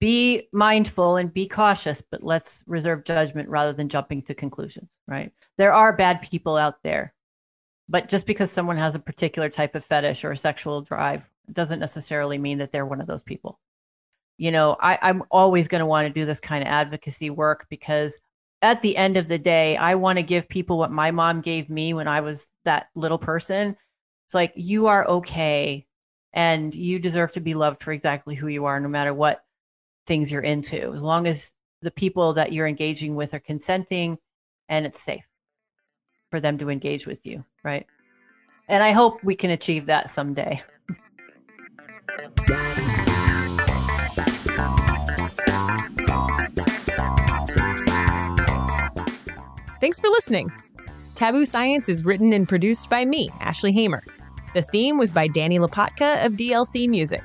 be 0.00 0.48
mindful 0.52 1.16
and 1.16 1.32
be 1.32 1.46
cautious, 1.46 2.02
but 2.02 2.22
let's 2.22 2.64
reserve 2.66 3.04
judgment 3.04 3.48
rather 3.48 3.72
than 3.72 3.88
jumping 3.88 4.22
to 4.22 4.34
conclusions, 4.34 4.90
right? 5.06 5.30
There 5.58 5.74
are 5.74 5.92
bad 5.92 6.22
people 6.22 6.56
out 6.56 6.82
there, 6.82 7.12
but 7.88 8.08
just 8.08 8.26
because 8.26 8.50
someone 8.50 8.78
has 8.78 8.94
a 8.94 9.00
particular 9.00 9.50
type 9.50 9.74
of 9.74 9.84
fetish 9.84 10.24
or 10.24 10.32
a 10.32 10.36
sexual 10.36 10.80
drive 10.80 11.22
doesn't 11.52 11.80
necessarily 11.80 12.38
mean 12.38 12.58
that 12.58 12.72
they're 12.72 12.86
one 12.86 13.00
of 13.00 13.06
those 13.06 13.22
people. 13.22 13.58
You 14.38 14.50
know, 14.52 14.76
I, 14.80 14.98
I'm 15.02 15.22
always 15.30 15.68
going 15.68 15.80
to 15.80 15.86
want 15.86 16.08
to 16.08 16.12
do 16.14 16.24
this 16.24 16.40
kind 16.40 16.62
of 16.62 16.68
advocacy 16.68 17.28
work 17.28 17.66
because 17.68 18.18
at 18.62 18.80
the 18.80 18.96
end 18.96 19.18
of 19.18 19.28
the 19.28 19.38
day, 19.38 19.76
I 19.76 19.96
want 19.96 20.18
to 20.18 20.22
give 20.22 20.48
people 20.48 20.78
what 20.78 20.90
my 20.90 21.10
mom 21.10 21.42
gave 21.42 21.68
me 21.68 21.92
when 21.92 22.08
I 22.08 22.22
was 22.22 22.50
that 22.64 22.88
little 22.94 23.18
person. 23.18 23.76
It's 24.26 24.34
like, 24.34 24.52
you 24.54 24.86
are 24.86 25.06
okay 25.06 25.86
and 26.32 26.74
you 26.74 26.98
deserve 26.98 27.32
to 27.32 27.40
be 27.40 27.52
loved 27.54 27.82
for 27.82 27.92
exactly 27.92 28.34
who 28.34 28.46
you 28.46 28.64
are, 28.64 28.80
no 28.80 28.88
matter 28.88 29.12
what 29.12 29.44
things 30.10 30.32
you're 30.32 30.42
into, 30.42 30.92
as 30.92 31.04
long 31.04 31.28
as 31.28 31.54
the 31.82 31.90
people 31.92 32.32
that 32.32 32.52
you're 32.52 32.66
engaging 32.66 33.14
with 33.14 33.32
are 33.32 33.38
consenting 33.38 34.18
and 34.68 34.84
it's 34.84 35.00
safe 35.00 35.22
for 36.32 36.40
them 36.40 36.58
to 36.58 36.68
engage 36.68 37.06
with 37.06 37.24
you, 37.24 37.44
right? 37.62 37.86
And 38.66 38.82
I 38.82 38.90
hope 38.90 39.22
we 39.22 39.36
can 39.36 39.52
achieve 39.52 39.86
that 39.86 40.10
someday. 40.10 40.64
Thanks 49.80 50.00
for 50.00 50.08
listening. 50.08 50.50
Taboo 51.14 51.46
Science 51.46 51.88
is 51.88 52.04
written 52.04 52.32
and 52.32 52.48
produced 52.48 52.90
by 52.90 53.04
me, 53.04 53.30
Ashley 53.38 53.70
Hamer. 53.70 54.02
The 54.54 54.62
theme 54.62 54.98
was 54.98 55.12
by 55.12 55.28
Danny 55.28 55.60
Lapotka 55.60 56.26
of 56.26 56.32
DLC 56.32 56.88
Music. 56.88 57.22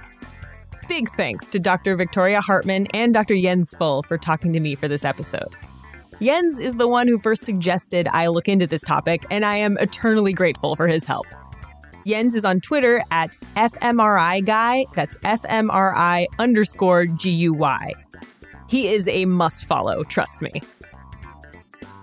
Big 0.87 1.09
thanks 1.15 1.47
to 1.47 1.59
Dr. 1.59 1.95
Victoria 1.95 2.41
Hartmann 2.41 2.87
and 2.93 3.13
Dr. 3.13 3.35
Jens 3.35 3.73
Foell 3.73 4.05
for 4.05 4.17
talking 4.17 4.53
to 4.53 4.59
me 4.59 4.75
for 4.75 4.87
this 4.87 5.03
episode. 5.03 5.55
Jens 6.21 6.59
is 6.59 6.75
the 6.75 6.87
one 6.87 7.07
who 7.07 7.17
first 7.17 7.41
suggested 7.43 8.07
I 8.11 8.27
look 8.27 8.47
into 8.47 8.67
this 8.67 8.83
topic, 8.83 9.25
and 9.31 9.43
I 9.43 9.55
am 9.55 9.77
eternally 9.79 10.31
grateful 10.31 10.75
for 10.75 10.87
his 10.87 11.03
help. 11.05 11.25
Jens 12.05 12.35
is 12.35 12.45
on 12.45 12.61
Twitter 12.61 13.01
at 13.09 13.31
FMRI 13.55 14.45
Guy, 14.45 14.85
that's 14.95 15.17
FMRI 15.19 16.27
underscore 16.37 17.07
G 17.07 17.31
U 17.31 17.53
Y. 17.53 17.91
He 18.69 18.89
is 18.89 19.07
a 19.07 19.25
must 19.25 19.65
follow, 19.65 20.03
trust 20.03 20.41
me. 20.41 20.61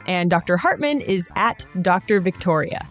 And 0.07 0.29
Dr. 0.29 0.57
Hartmann 0.57 1.01
is 1.01 1.29
at 1.37 1.65
Dr. 1.81 2.19
Victoria. 2.19 2.87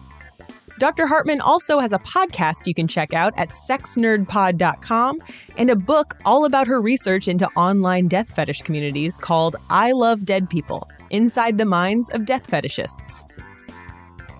Dr. 0.82 1.06
Hartmann 1.06 1.40
also 1.40 1.78
has 1.78 1.92
a 1.92 2.00
podcast 2.00 2.66
you 2.66 2.74
can 2.74 2.88
check 2.88 3.14
out 3.14 3.32
at 3.38 3.50
sexnerdpod.com 3.50 5.22
and 5.56 5.70
a 5.70 5.76
book 5.76 6.16
all 6.24 6.44
about 6.44 6.66
her 6.66 6.80
research 6.80 7.28
into 7.28 7.46
online 7.50 8.08
death 8.08 8.34
fetish 8.34 8.62
communities 8.62 9.16
called 9.16 9.54
I 9.70 9.92
Love 9.92 10.24
Dead 10.24 10.50
People 10.50 10.88
Inside 11.10 11.56
the 11.56 11.64
Minds 11.64 12.10
of 12.10 12.24
Death 12.24 12.50
Fetishists. 12.50 13.22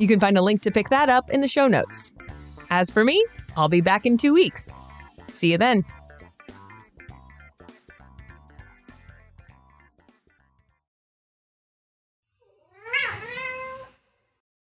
You 0.01 0.09
can 0.09 0.19
find 0.19 0.37
a 0.37 0.43
link 0.43 0.63
to 0.63 0.73
pick 0.73 0.89
that 0.89 1.09
up 1.09 1.31
in 1.31 1.43
the 1.43 1.47
show 1.47 1.69
notes. 1.69 2.11
As 2.71 2.91
for 2.91 3.05
me, 3.05 3.25
I'll 3.57 3.69
be 3.69 3.81
back 3.81 4.05
in 4.05 4.17
two 4.17 4.35
weeks. 4.35 4.75
See 5.35 5.53
you 5.53 5.59
then. 5.59 5.85